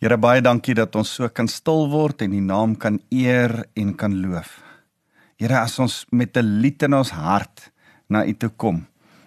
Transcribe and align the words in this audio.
Here 0.00 0.16
baie 0.16 0.40
dankie 0.40 0.72
dat 0.72 0.94
ons 0.96 1.10
so 1.12 1.28
kan 1.28 1.48
stil 1.52 1.90
word 1.92 2.22
en 2.24 2.32
U 2.32 2.38
naam 2.40 2.72
kan 2.80 2.94
eer 3.12 3.52
en 3.76 3.90
kan 4.00 4.14
loof. 4.22 4.54
Here 5.36 5.58
as 5.60 5.76
ons 5.76 6.06
met 6.08 6.36
'n 6.40 6.60
lied 6.62 6.82
in 6.82 6.94
ons 6.96 7.10
hart 7.10 7.68
na 8.08 8.24
U 8.24 8.32
toe 8.32 8.48
kom, 8.56 8.86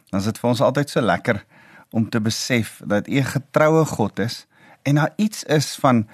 dan 0.10 0.20
is 0.20 0.26
dit 0.26 0.38
vir 0.38 0.50
ons 0.50 0.62
altyd 0.62 0.90
so 0.90 1.02
lekker 1.02 1.46
om 1.94 2.10
te 2.10 2.20
besef 2.20 2.82
dat 2.86 3.08
U 3.08 3.20
'n 3.20 3.24
getroue 3.24 3.86
God 3.86 4.20
is 4.20 4.48
en 4.84 4.96
daar 4.96 5.14
iets 5.18 5.44
is 5.44 5.76
van 5.76 6.08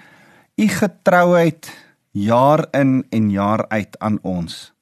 U 0.58 0.68
getrouheid 0.68 1.72
jaar 2.12 2.68
in 2.74 3.06
en 3.12 3.32
jaar 3.32 3.66
uit 3.70 4.00
aan 4.00 4.20
ons. 4.24 4.74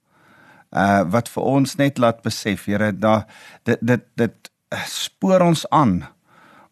Uh 0.71 1.03
wat 1.05 1.29
vir 1.29 1.43
ons 1.43 1.75
net 1.75 1.97
laat 1.97 2.23
besef, 2.23 2.65
Here, 2.65 2.91
da 2.91 3.27
dit 3.63 3.77
dit 3.81 4.03
dit 4.15 4.51
spoor 4.85 5.41
ons 5.41 5.69
aan 5.69 6.03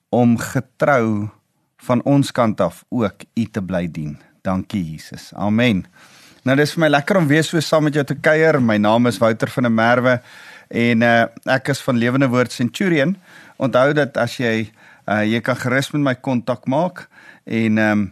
om 0.09 0.37
getrou 0.37 1.29
van 1.85 2.01
ons 2.03 2.31
kant 2.31 2.61
af 2.61 2.83
ook 2.89 3.25
U 3.35 3.45
te 3.45 3.61
bly 3.61 3.85
dien. 3.91 4.17
Dankie 4.45 4.83
Jesus. 4.91 5.31
Amen. 5.33 5.85
Nou 6.45 6.55
dis 6.57 6.75
vir 6.75 6.85
my 6.85 6.89
lekker 6.93 7.17
om 7.17 7.29
weer 7.29 7.45
so 7.45 7.61
saam 7.61 7.87
met 7.87 7.95
jou 7.97 8.03
te 8.05 8.17
kuier. 8.17 8.59
My 8.61 8.77
naam 8.77 9.09
is 9.09 9.17
Wouter 9.21 9.49
van 9.49 9.65
der 9.65 9.73
Merwe 9.73 10.19
en 10.69 11.05
uh, 11.05 11.13
ek 11.55 11.71
is 11.73 11.81
van 11.85 11.97
Lewende 11.97 12.29
Woord 12.29 12.53
Centurion. 12.53 13.15
Onthou 13.57 13.93
dat 13.97 14.17
as 14.21 14.37
jy 14.37 14.67
uh, 15.09 15.23
jy 15.25 15.41
kan 15.45 15.57
gerus 15.57 15.91
met 15.95 16.03
my 16.05 16.15
kontak 16.21 16.69
maak 16.69 17.07
en 17.45 17.81
ehm 17.81 18.05
um, 18.05 18.11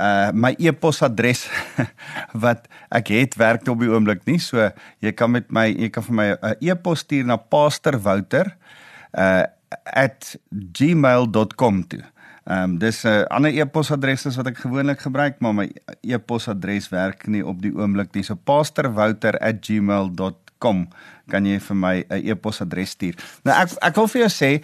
uh 0.00 0.32
my 0.32 0.54
e-posadres 0.58 1.44
wat 2.44 2.64
ek 2.90 3.12
het 3.14 3.36
werk 3.38 3.68
op 3.68 3.82
die 3.84 3.90
oomblik 3.92 4.24
nie 4.26 4.40
so 4.42 4.64
jy 5.04 5.12
kan 5.14 5.30
met 5.30 5.52
my 5.54 5.68
jy 5.68 5.90
kan 5.92 6.02
vir 6.06 6.16
my 6.18 6.26
'n 6.32 6.38
uh, 6.40 6.54
e-pos 6.72 7.04
stuur 7.04 7.28
na 7.28 7.36
pastorwouter 7.36 8.56
uh 9.12 9.44
gmail.com 10.72 11.82
toe. 11.88 12.02
Ehm 12.44 12.62
um, 12.62 12.78
dis 12.78 13.04
'n 13.04 13.08
uh, 13.08 13.22
ander 13.32 13.56
e-posadres 13.56 14.26
as 14.26 14.36
wat 14.36 14.46
ek 14.46 14.58
gewoonlik 14.58 15.00
gebruik, 15.00 15.34
maar 15.40 15.54
my 15.54 15.72
e-posadres 16.00 16.88
werk 16.92 17.26
nie 17.26 17.46
op 17.46 17.62
die 17.62 17.72
oomblik 17.72 18.14
nie. 18.14 18.22
So 18.22 18.34
pastorwouter@gmail.com 18.34 20.88
kan 21.28 21.46
jy 21.46 21.60
vir 21.60 21.76
my 21.76 22.04
'n 22.10 22.28
e-posadres 22.28 22.90
stuur. 22.90 23.14
Nou 23.44 23.56
ek 23.56 23.68
ek 23.80 23.94
wil 23.96 24.08
vir 24.08 24.20
jou 24.20 24.30
sê 24.30 24.62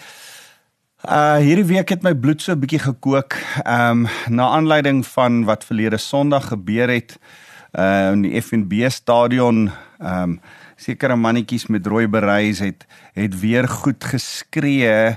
uh 1.08 1.36
hierdie 1.40 1.64
week 1.64 1.88
het 1.88 2.02
my 2.02 2.14
bloed 2.14 2.42
so 2.42 2.52
'n 2.52 2.60
bietjie 2.60 2.84
gekook. 2.84 3.34
Ehm 3.64 4.04
um, 4.04 4.08
na 4.28 4.48
aanleiding 4.48 5.06
van 5.06 5.44
wat 5.44 5.64
verlede 5.64 5.96
Sondag 5.96 6.48
gebeur 6.48 6.88
het 6.88 7.18
uh 7.72 8.10
in 8.12 8.22
die 8.22 8.42
FNB 8.42 8.90
stadion 8.90 9.70
ehm 10.00 10.22
um, 10.22 10.40
sekere 10.80 11.16
mannetjies 11.16 11.66
met 11.66 11.86
rooi 11.86 12.08
bereis 12.08 12.58
het 12.58 12.86
het 13.12 13.40
weer 13.40 13.68
goed 13.68 14.04
geskree 14.04 15.16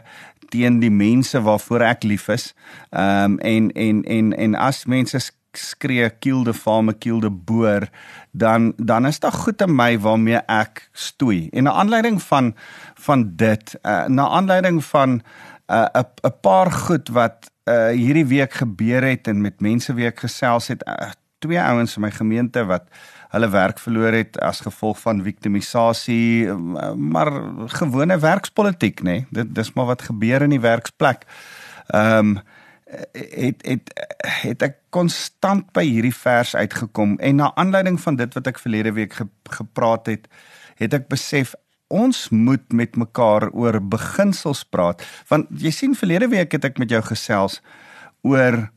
teen 0.53 0.79
die 0.83 0.93
mense 0.93 1.41
waarvoor 1.41 1.85
ek 1.93 2.05
lief 2.07 2.29
is. 2.33 2.51
Ehm 2.91 3.37
um, 3.37 3.39
en 3.39 3.71
en 3.71 4.03
en 4.03 4.33
en 4.37 4.55
as 4.55 4.85
mense 4.85 5.19
skree 5.53 6.09
kill 6.19 6.43
the 6.43 6.53
farmer 6.53 6.93
kill 6.93 7.19
the 7.21 7.29
boer 7.29 7.89
dan 8.31 8.73
dan 8.77 9.05
is 9.05 9.19
daar 9.19 9.35
goed 9.45 9.61
in 9.61 9.75
my 9.75 9.97
waarmee 9.99 10.41
ek 10.49 10.89
stoei. 10.91 11.49
En 11.51 11.63
'n 11.63 11.67
aanleiding 11.67 12.21
van 12.21 12.55
van 12.93 13.35
dit, 13.35 13.75
uh, 13.81 14.05
na 14.05 14.27
aanleiding 14.27 14.83
van 14.83 15.09
'n 15.11 15.21
uh, 15.73 16.03
'n 16.23 16.39
paar 16.41 16.71
goed 16.71 17.09
wat 17.09 17.51
uh, 17.65 17.87
hierdie 17.87 18.25
week 18.25 18.53
gebeur 18.53 19.03
het 19.03 19.27
en 19.27 19.41
met 19.41 19.61
mense 19.61 19.93
wie 19.93 20.05
ek 20.05 20.19
gesels 20.19 20.67
het, 20.67 20.83
uh, 20.87 21.11
twee 21.39 21.59
ouens 21.59 21.95
in 21.95 22.01
my 22.01 22.11
gemeente 22.11 22.65
wat 22.65 22.83
hulle 23.33 23.49
werk 23.49 23.79
verloor 23.81 24.13
het 24.13 24.37
as 24.45 24.61
gevolg 24.65 24.99
van 25.01 25.23
victimisasie 25.25 26.53
maar 26.95 27.31
gewone 27.79 28.17
werkspolitiek 28.21 29.01
nê 29.01 29.19
nee? 29.21 29.27
dit 29.41 29.55
dis 29.55 29.73
maar 29.73 29.93
wat 29.93 30.05
gebeur 30.09 30.45
in 30.45 30.57
die 30.57 30.63
werksplek 30.63 31.25
ehm 31.87 32.35
um, 32.37 32.37
het 33.13 33.63
het 33.65 33.89
het 34.43 34.63
ek 34.65 34.75
konstant 34.93 35.71
by 35.73 35.81
hierdie 35.87 36.13
vers 36.13 36.51
uitgekom 36.53 37.15
en 37.17 37.39
na 37.41 37.49
aanleiding 37.57 37.97
van 38.01 38.19
dit 38.19 38.35
wat 38.37 38.47
ek 38.51 38.59
verlede 38.61 38.91
week 38.93 39.15
ge, 39.17 39.25
gepraat 39.49 40.11
het 40.11 40.27
het 40.77 40.93
ek 40.93 41.07
besef 41.09 41.55
ons 41.93 42.27
moet 42.29 42.65
met 42.73 42.97
mekaar 42.97 43.47
oor 43.49 43.79
beginsels 43.81 44.61
praat 44.63 45.01
want 45.31 45.49
jy 45.57 45.73
sien 45.73 45.97
verlede 45.97 46.29
week 46.29 46.53
het 46.53 46.69
ek 46.69 46.77
met 46.77 46.93
jou 46.93 47.01
gesels 47.09 47.61
oor 48.21 48.67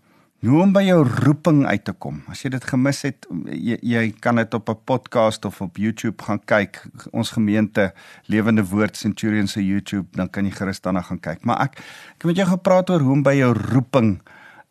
hoe 0.45 0.59
om 0.63 0.73
by 0.75 0.83
jou 0.85 0.99
roeping 1.25 1.63
uit 1.67 1.85
te 1.85 1.93
kom. 1.97 2.19
As 2.31 2.43
jy 2.45 2.51
dit 2.53 2.65
gemis 2.69 3.01
het, 3.07 3.27
jy, 3.49 3.79
jy 3.81 4.05
kan 4.21 4.37
dit 4.37 4.55
op 4.55 4.69
'n 4.69 4.85
podcast 4.85 5.45
of 5.45 5.61
op 5.61 5.77
YouTube 5.77 6.23
gaan 6.23 6.41
kyk. 6.45 6.85
Ons 7.13 7.31
gemeente 7.31 7.93
Lewende 8.27 8.65
Woord 8.65 8.97
Centurion 8.97 9.47
se 9.47 9.65
YouTube, 9.65 10.07
dan 10.13 10.29
kan 10.31 10.45
jy 10.45 10.51
gerus 10.53 10.81
daarna 10.81 11.03
gaan 11.03 11.21
kyk. 11.21 11.45
Maar 11.45 11.61
ek 11.61 11.79
ek 11.79 12.23
het 12.23 12.25
met 12.25 12.37
jou 12.37 12.49
gepraat 12.49 12.91
oor 12.91 13.01
hoe 13.01 13.13
om 13.13 13.23
by 13.23 13.35
jou 13.35 13.53
roeping 13.53 14.21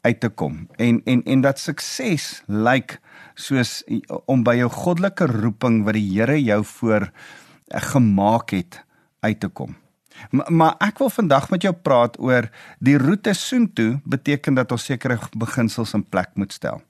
uit 0.01 0.19
te 0.19 0.29
kom. 0.29 0.67
En 0.77 1.01
en 1.05 1.23
en 1.23 1.41
dat 1.41 1.59
sukses 1.59 2.43
lyk 2.47 2.63
like, 2.63 2.97
soos 3.35 3.83
om 4.25 4.43
by 4.43 4.55
jou 4.55 4.69
goddelike 4.69 5.25
roeping 5.25 5.83
wat 5.83 5.93
die 5.93 6.19
Here 6.19 6.43
jou 6.43 6.63
voor 6.63 7.11
gemaak 7.69 8.49
het 8.49 8.83
uit 9.19 9.39
te 9.39 9.47
kom. 9.47 9.75
Maar, 10.31 10.51
maar 10.51 10.75
ek 10.79 10.99
wil 11.03 11.09
vandag 11.09 11.49
met 11.49 11.65
jou 11.65 11.73
praat 11.73 12.19
oor 12.19 12.49
die 12.79 12.97
roete 12.97 13.33
soontoe 13.33 13.99
beteken 14.03 14.57
dat 14.57 14.71
ons 14.71 14.85
sekere 14.85 15.19
beginsels 15.37 15.93
in 15.93 16.03
plek 16.03 16.31
moet 16.35 16.53
stel. 16.53 16.81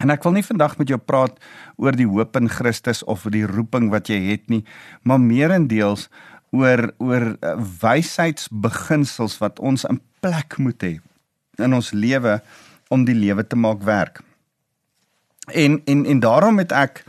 En 0.00 0.12
ek 0.12 0.26
wil 0.26 0.36
nie 0.36 0.44
vandag 0.44 0.76
met 0.80 0.90
jou 0.92 0.98
praat 1.00 1.38
oor 1.80 1.96
die 1.96 2.08
hoop 2.08 2.36
in 2.36 2.50
Christus 2.52 3.02
of 3.08 3.24
die 3.32 3.46
roeping 3.48 3.88
wat 3.92 4.10
jy 4.12 4.18
het 4.28 4.44
nie, 4.52 4.62
maar 5.02 5.20
meerendeels 5.22 6.10
oor 6.56 6.90
oor 7.02 7.32
eh, 7.40 7.54
wysheidsbeginsels 7.82 9.38
wat 9.40 9.60
ons 9.60 9.86
in 9.88 10.00
plek 10.24 10.58
moet 10.62 10.84
hê 10.84 10.94
in 11.62 11.72
ons 11.72 11.92
lewe 11.96 12.36
om 12.92 13.06
die 13.08 13.16
lewe 13.16 13.42
te 13.46 13.56
maak 13.56 13.80
werk. 13.88 14.20
En 15.48 15.80
en 15.88 16.04
en 16.06 16.20
daarom 16.20 16.60
het 16.60 16.72
ek 16.72 17.04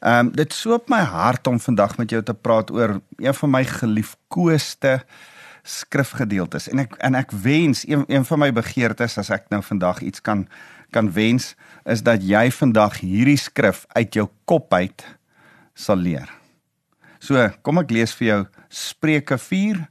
Ehm 0.00 0.26
um, 0.26 0.32
dit 0.36 0.52
soop 0.52 0.88
my 0.92 1.00
hart 1.00 1.46
om 1.46 1.60
vandag 1.60 1.96
met 1.98 2.10
jou 2.10 2.22
te 2.22 2.34
praat 2.34 2.70
oor 2.70 3.00
een 3.16 3.34
van 3.34 3.50
my 3.50 3.64
geliefkoeste 3.64 5.00
skrifgedeeltes 5.66 6.68
en 6.70 6.84
ek 6.84 6.94
en 7.02 7.14
ek 7.18 7.32
wens 7.42 7.82
een, 7.88 8.04
een 8.06 8.24
van 8.24 8.38
my 8.38 8.52
begeertes 8.54 9.18
as 9.18 9.32
ek 9.34 9.48
nou 9.50 9.62
vandag 9.62 10.00
iets 10.00 10.20
kan 10.20 10.46
kan 10.94 11.10
wens 11.12 11.54
is 11.84 12.02
dat 12.06 12.22
jy 12.22 12.50
vandag 12.54 13.00
hierdie 13.02 13.40
skrif 13.40 13.84
uit 13.96 14.14
jou 14.14 14.28
kop 14.44 14.72
uit 14.74 15.04
sal 15.74 15.98
leer. 16.00 16.30
So, 17.18 17.40
kom 17.62 17.80
ek 17.82 17.90
lees 17.90 18.14
vir 18.16 18.26
jou 18.26 18.40
Spreuke 18.70 19.38
4 19.40 19.82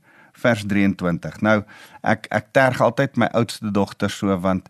vers 0.45 0.63
23. 0.67 1.41
Nou, 1.45 1.61
ek 2.03 2.29
ek 2.33 2.51
terg 2.55 2.81
altyd 2.83 3.19
my 3.19 3.29
oudste 3.37 3.71
dogter 3.73 4.11
so 4.11 4.35
want 4.41 4.69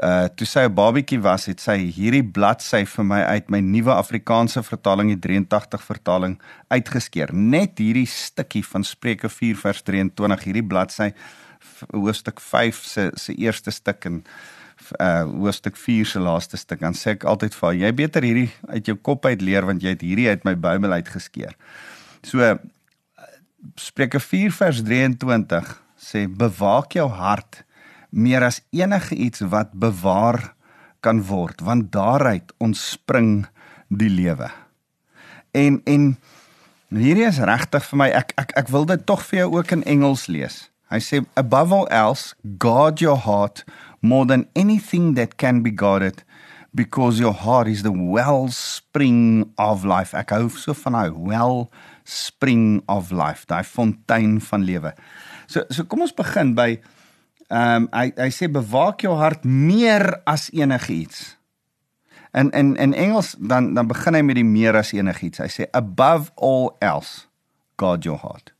uh 0.00 0.28
toe 0.32 0.46
sy 0.46 0.64
'n 0.64 0.74
babietjie 0.74 1.20
was, 1.20 1.46
het 1.46 1.60
sy 1.60 1.76
hierdie 1.92 2.24
bladsy 2.24 2.84
vir 2.86 3.04
my 3.04 3.20
uit 3.22 3.50
my 3.50 3.60
nuwe 3.60 3.92
Afrikaanse 3.92 4.62
vertaling, 4.62 5.08
die 5.12 5.20
83 5.20 5.82
vertaling 5.84 6.40
uitgeskeer. 6.70 7.34
Net 7.34 7.78
hierdie 7.78 8.06
stukkie 8.06 8.64
van 8.64 8.84
Spreuke 8.84 9.28
4 9.28 9.56
vers 9.56 9.82
23, 9.82 10.44
hierdie 10.44 10.64
bladsy 10.64 11.12
hoofstuk 11.92 12.40
5 12.40 12.84
se 12.84 13.10
se 13.14 13.34
eerste 13.34 13.70
stuk 13.70 14.04
en 14.04 14.24
uh 14.98 15.24
hoofstuk 15.24 15.76
4 15.76 16.06
se 16.06 16.18
laaste 16.18 16.56
stuk. 16.56 16.80
Dan 16.80 16.94
sê 16.94 17.10
ek 17.10 17.24
altyd 17.24 17.54
vir 17.54 17.74
jy 17.74 17.92
beter 17.92 18.22
hierdie 18.22 18.50
uit 18.68 18.86
jou 18.86 18.96
kop 18.96 19.26
uit 19.26 19.42
leer 19.42 19.66
want 19.66 19.82
jy 19.82 19.92
het 19.94 20.00
hierdie 20.00 20.28
uit 20.28 20.44
my 20.44 20.54
Bybel 20.54 20.92
uitgeskeer. 20.92 21.54
So 22.22 22.58
Spreuke 23.76 24.20
4 24.20 24.50
vers 24.50 24.82
23 24.82 25.82
sê 25.96 26.26
bewaak 26.26 26.96
jou 26.96 27.08
hart 27.08 27.62
meer 28.12 28.44
as 28.44 28.60
enige 28.70 29.16
iets 29.16 29.40
wat 29.48 29.72
bewaar 29.72 30.52
kan 31.02 31.24
word 31.26 31.64
want 31.64 31.90
daaruit 31.92 32.52
ontspring 32.62 33.46
die 33.88 34.10
lewe. 34.12 34.50
En 35.56 35.80
en 35.84 36.12
hierdie 36.92 37.26
is 37.28 37.40
regtig 37.40 37.84
vir 37.88 38.00
my 38.04 38.10
ek 38.12 38.34
ek 38.40 38.52
ek 38.62 38.68
wil 38.72 38.84
dit 38.88 39.06
tog 39.08 39.24
vir 39.30 39.42
jou 39.42 39.48
ook 39.56 39.72
in 39.76 39.86
Engels 39.88 40.28
lees. 40.28 40.68
Hy 40.92 41.00
sê 41.00 41.22
above 41.40 41.72
all 41.72 41.88
else 41.88 42.36
guard 42.60 43.00
your 43.00 43.16
heart 43.16 43.64
more 44.04 44.28
than 44.28 44.44
anything 44.54 45.14
that 45.16 45.38
can 45.40 45.62
be 45.64 45.72
guarded 45.72 46.20
because 46.74 47.20
your 47.20 47.32
heart 47.32 47.68
is 47.68 47.82
the 47.82 47.92
wellspring 47.92 49.52
of 49.56 49.84
life. 49.84 50.16
Ek 50.16 50.32
hou 50.36 50.48
so 50.52 50.76
van 50.84 50.96
hy 50.96 51.08
wellspring 51.12 52.82
of 52.92 53.12
life, 53.12 53.48
daai 53.48 53.64
fontein 53.64 54.38
van 54.50 54.64
lewe. 54.68 54.92
So 55.48 55.64
so 55.72 55.84
kom 55.88 56.04
ons 56.04 56.16
begin 56.16 56.52
by 56.56 56.76
Ehm 57.52 57.84
um, 57.84 57.88
hy 57.92 58.08
hy 58.16 58.30
sê 58.32 58.48
bewaak 58.48 59.04
jou 59.04 59.12
hart 59.20 59.44
meer 59.44 60.06
as 60.24 60.48
enigiets. 60.56 61.36
In 62.32 62.48
in 62.56 62.76
in 62.80 62.94
Engels 62.96 63.34
dan 63.36 63.74
dan 63.76 63.90
begin 63.90 64.16
hy 64.16 64.22
met 64.24 64.38
die 64.40 64.46
meer 64.46 64.78
as 64.80 64.94
enigiets. 64.96 65.42
Hy 65.42 65.50
sê 65.52 65.68
above 65.76 66.32
all 66.40 66.72
else 66.80 67.26
guard 67.76 68.08
your 68.08 68.16
heart. 68.24 68.54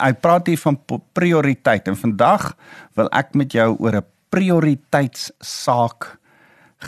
Hy 0.00 0.12
praat 0.16 0.48
hier 0.48 0.60
van 0.62 0.78
prioriteit 1.12 1.88
en 1.90 1.98
vandag 1.98 2.54
wil 2.96 3.12
ek 3.12 3.34
met 3.36 3.52
jou 3.52 3.76
oor 3.84 4.00
'n 4.00 4.08
prioriteitssaak 4.32 6.16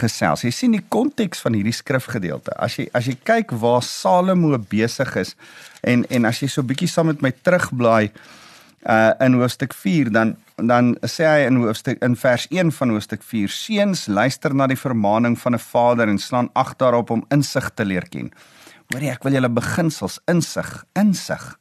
gesels. 0.00 0.44
Jy 0.44 0.50
sien 0.52 0.72
die 0.72 0.84
konteks 0.88 1.44
van 1.44 1.52
hierdie 1.52 1.76
skrifgedeelte. 1.76 2.56
As 2.56 2.76
jy 2.78 2.88
as 2.94 3.04
jy 3.04 3.16
kyk 3.20 3.52
waar 3.52 3.82
Salomo 3.82 4.56
besig 4.58 5.16
is 5.16 5.36
en 5.82 6.04
en 6.08 6.24
as 6.24 6.40
jy 6.40 6.48
so 6.48 6.62
'n 6.62 6.68
bietjie 6.72 6.88
saam 6.88 7.06
met 7.06 7.20
my 7.20 7.32
terugblaai 7.32 8.12
uh 8.86 9.12
in 9.24 9.34
hoofstuk 9.34 9.74
4 9.74 10.12
dan 10.12 10.36
dan 10.56 10.94
sê 11.06 11.26
hy 11.26 11.46
in 11.46 11.56
hoofstuk 11.62 11.98
in 12.02 12.14
vers 12.16 12.46
1 12.50 12.70
van 12.72 12.90
hoofstuk 12.90 13.22
4 13.22 13.48
seuns 13.48 14.06
luister 14.06 14.54
na 14.54 14.66
die 14.66 14.78
vermaaning 14.78 15.38
van 15.38 15.54
'n 15.54 15.58
vader 15.58 16.08
en 16.08 16.18
slaan 16.18 16.50
ag 16.54 16.76
daarop 16.76 17.10
om 17.10 17.24
insig 17.30 17.70
te 17.74 17.84
leer 17.84 18.08
ken. 18.08 18.30
Hoorie 18.92 19.10
ek 19.10 19.24
wil 19.24 19.32
julle 19.32 19.48
beginsels 19.48 20.20
insig 20.26 20.84
insig 20.94 21.58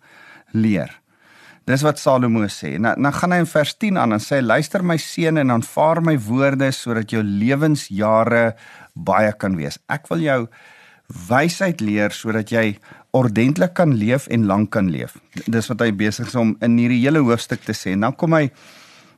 leer. 0.54 0.92
Dis 1.68 1.82
wat 1.82 2.00
Salomo 2.00 2.46
sê. 2.48 2.78
Nou 2.80 2.96
dan 2.96 3.14
gaan 3.14 3.32
hy 3.32 3.40
in 3.40 3.46
vers 3.46 3.74
10 3.76 3.98
aan 3.98 4.14
en 4.14 4.20
sê 4.20 4.42
luister 4.42 4.84
my 4.84 4.98
seun 4.98 5.38
en 5.38 5.52
aanvaar 5.52 6.02
my 6.02 6.18
woorde 6.18 6.72
sodat 6.72 7.12
jou 7.12 7.24
lewensjare 7.24 8.56
baie 8.94 9.34
kan 9.34 9.56
wees. 9.56 9.80
Ek 9.90 10.08
wil 10.08 10.24
jou 10.24 10.48
wysheid 11.28 11.82
leer 11.82 12.12
sodat 12.12 12.52
jy 12.52 12.78
ordentlik 13.18 13.74
kan 13.78 13.96
leef 13.98 14.28
en 14.34 14.46
lank 14.50 14.72
kan 14.76 14.92
leef. 14.94 15.18
Dis 15.46 15.70
wat 15.72 15.82
hy 15.82 15.92
besig 15.98 16.30
is 16.30 16.38
om 16.38 16.56
in 16.66 16.78
hierdie 16.78 17.02
hele 17.02 17.24
hoofstuk 17.26 17.64
te 17.66 17.76
sê. 17.78 17.96
Nou 17.98 18.14
kom 18.18 18.36
hy 18.38 18.48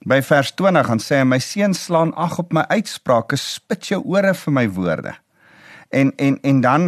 by 0.07 0.21
vers 0.23 0.51
20 0.55 0.87
gaan 0.87 1.01
sê 1.03 1.21
my 1.27 1.39
seun 1.43 1.75
slaan 1.75 2.13
ag 2.15 2.37
op 2.39 2.53
my 2.55 2.63
uitsprake, 2.71 3.37
spit 3.39 3.91
jou 3.91 4.01
ore 4.07 4.33
vir 4.33 4.55
my 4.55 4.65
woorde. 4.75 5.15
En 5.91 6.13
en 6.17 6.37
en 6.43 6.61
dan 6.63 6.87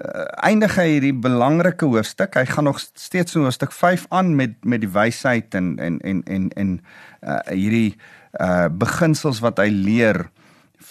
uh, 0.00 0.24
eindig 0.46 0.76
hy 0.80 0.86
hierdie 0.94 1.14
belangrike 1.26 1.88
hoofstuk. 1.88 2.36
Hy 2.38 2.46
gaan 2.48 2.68
nog 2.68 2.80
steeds 2.80 3.36
in 3.36 3.46
hoofstuk 3.46 3.72
5 3.72 4.06
aan 4.08 4.34
met 4.36 4.56
met 4.64 4.84
die 4.84 4.92
wysheid 4.92 5.54
en 5.54 5.76
en 5.78 6.00
en 6.00 6.22
en 6.24 6.50
en 6.56 6.76
uh, 7.22 7.40
hierdie 7.52 7.96
uh, 8.40 8.68
beginsels 8.72 9.42
wat 9.44 9.60
hy 9.60 9.68
leer 9.72 10.28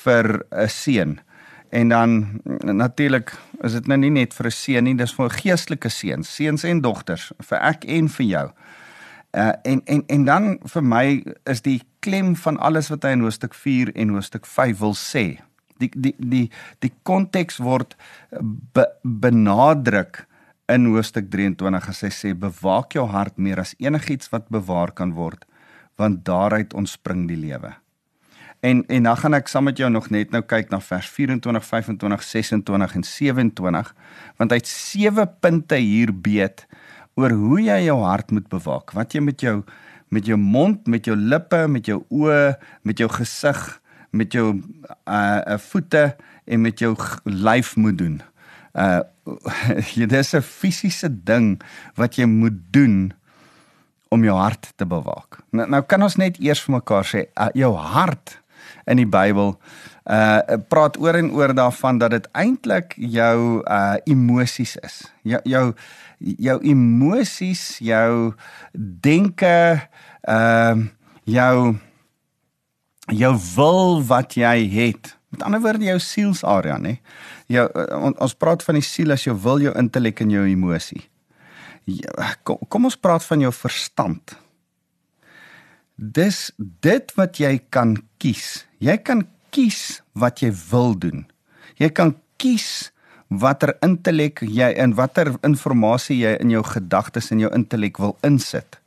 vir 0.03 0.45
'n 0.51 0.69
seun. 0.69 1.19
En 1.69 1.89
dan 1.89 2.41
natuurlik 2.59 3.33
is 3.61 3.73
dit 3.73 3.87
nou 3.87 3.97
nie 3.99 4.09
net 4.09 4.33
vir 4.33 4.45
'n 4.45 4.51
seun 4.51 4.83
nie, 4.83 4.95
dis 4.95 5.13
vir 5.13 5.29
geestelike 5.29 5.89
seuns, 5.89 6.35
seuns 6.35 6.63
en 6.63 6.81
dogters, 6.81 7.31
vir 7.39 7.59
ek 7.61 7.85
en 7.85 8.09
vir 8.09 8.25
jou. 8.25 8.51
Uh 9.31 9.51
en 9.63 9.81
en 9.85 10.03
en 10.07 10.25
dan 10.25 10.59
vir 10.63 10.83
my 10.83 11.23
is 11.43 11.61
die 11.61 11.81
klem 11.99 12.35
van 12.35 12.57
alles 12.57 12.89
wat 12.89 13.03
hy 13.03 13.09
in 13.09 13.21
hoofstuk 13.21 13.53
4 13.53 13.91
en 13.95 14.09
hoofstuk 14.09 14.45
5 14.45 14.79
wil 14.79 14.93
sê. 14.93 15.39
Die 15.77 15.91
die 15.95 16.15
die 16.17 16.51
die 16.79 16.93
konteks 17.03 17.57
word 17.57 17.95
be, 18.73 18.85
benadruk 19.03 20.27
in 20.71 20.85
hoofstuk 20.85 21.29
23 21.29 21.89
as 21.89 22.01
hy 22.01 22.09
sê 22.09 22.33
bewaak 22.33 22.93
jou 22.93 23.07
hart 23.11 23.37
meer 23.37 23.59
as 23.59 23.75
enigiets 23.79 24.31
wat 24.31 24.49
bewaar 24.49 24.91
kan 24.91 25.13
word 25.13 25.45
want 25.95 26.25
daaruit 26.25 26.73
ontspring 26.73 27.27
die 27.27 27.39
lewe. 27.39 27.75
En 28.65 28.81
en 28.87 29.03
dan 29.03 29.17
gaan 29.21 29.37
ek 29.37 29.49
saam 29.51 29.67
met 29.69 29.77
jou 29.77 29.89
nog 29.93 30.09
net 30.09 30.31
nou 30.33 30.41
kyk 30.41 30.71
na 30.73 30.79
vers 30.81 31.07
24, 31.13 31.65
25, 31.65 32.23
26 32.23 32.95
en 32.97 33.03
27 33.05 33.91
want 34.39 34.51
hy 34.51 34.57
het 34.57 34.69
sewe 34.69 35.25
punte 35.43 35.77
hier 35.77 36.11
beet 36.11 36.65
oor 37.19 37.35
hoe 37.35 37.59
jy 37.61 37.77
jou 37.85 37.97
hart 38.01 38.33
moet 38.35 38.47
bewaak. 38.51 38.95
Wat 38.97 39.13
jy 39.13 39.21
met 39.23 39.43
jou 39.43 39.59
met 40.13 40.27
jou 40.29 40.37
mond, 40.37 40.85
met 40.87 41.05
jou 41.05 41.15
lippe, 41.17 41.65
met 41.67 41.87
jou 41.89 42.03
oë, 42.13 42.55
met 42.85 42.99
jou 43.01 43.07
gesig, 43.09 43.61
met 44.15 44.33
jou 44.33 44.47
uh, 44.53 45.41
uh 45.41 45.57
voete 45.69 46.05
en 46.45 46.61
met 46.61 46.79
jou 46.79 46.93
lyf 47.23 47.75
moet 47.75 47.97
doen. 47.97 48.21
Uh 48.73 49.03
jy 49.97 50.05
dis 50.05 50.33
'n 50.37 50.41
fisiese 50.45 51.09
ding 51.09 51.61
wat 51.97 52.17
jy 52.17 52.25
moet 52.29 52.57
doen 52.71 53.13
om 54.13 54.23
jou 54.23 54.35
hart 54.37 54.73
te 54.75 54.85
bewaak. 54.85 55.39
Nou, 55.49 55.69
nou 55.69 55.81
kan 55.81 56.01
ons 56.01 56.15
net 56.15 56.37
eers 56.39 56.61
vir 56.61 56.75
mekaar 56.77 57.05
sê 57.05 57.25
uh, 57.33 57.49
jou 57.53 57.73
hart 57.73 58.37
in 58.85 59.01
die 59.01 59.09
Bybel 59.09 59.55
uh 60.05 60.57
praat 60.69 60.99
oor 61.01 61.17
en 61.17 61.31
oor 61.33 61.53
daarvan 61.57 61.97
dat 61.97 62.13
dit 62.13 62.27
eintlik 62.37 62.93
jou 62.95 63.63
uh 63.65 63.95
emosies 64.05 64.75
is. 64.85 65.01
Jou 65.23 65.41
jou 65.43 65.73
jou 66.19 66.59
emosies, 66.63 67.77
jou 67.79 68.33
denke, 69.01 69.81
ehm 70.21 70.79
uh, 70.79 70.87
jou 71.25 71.75
jou 73.13 73.33
wil 73.55 74.03
wat 74.05 74.37
jy 74.37 74.69
het. 74.69 75.15
Met 75.29 75.43
ander 75.43 75.61
woorde 75.61 75.85
jou 75.85 75.99
sielsarea, 75.99 76.77
nê? 76.77 76.99
Jou 77.51 77.65
on, 77.97 78.15
ons 78.21 78.37
praat 78.37 78.63
van 78.63 78.77
die 78.77 78.85
siel 78.85 79.13
as 79.13 79.25
jou 79.25 79.35
wil, 79.41 79.61
jou 79.61 79.73
intellek 79.77 80.21
en 80.21 80.31
jou 80.33 80.45
emosie. 80.47 81.03
Kom, 82.43 82.61
kom 82.69 82.87
ons 82.89 82.97
praat 82.97 83.25
van 83.25 83.43
jou 83.45 83.51
verstand. 83.53 84.37
Dis 85.95 86.51
dit 86.57 87.11
wat 87.15 87.39
jy 87.39 87.57
kan 87.71 87.95
kies. 88.19 88.65
Jy 88.83 88.97
kan 88.99 89.23
kies 89.55 90.01
wat 90.11 90.41
jy 90.43 90.51
wil 90.71 90.95
doen. 90.99 91.23
Jy 91.79 91.89
kan 91.95 92.15
kies 92.41 92.91
watter 93.31 93.73
intellek 93.83 94.43
jy 94.43 94.67
in 94.75 94.93
watter 94.95 95.33
inligting 95.43 96.19
jy 96.19 96.35
in 96.39 96.51
jou 96.51 96.63
gedagtes 96.63 97.31
en 97.31 97.39
jou 97.39 97.51
intellek 97.55 97.97
wil 97.99 98.17
insit. 98.23 98.79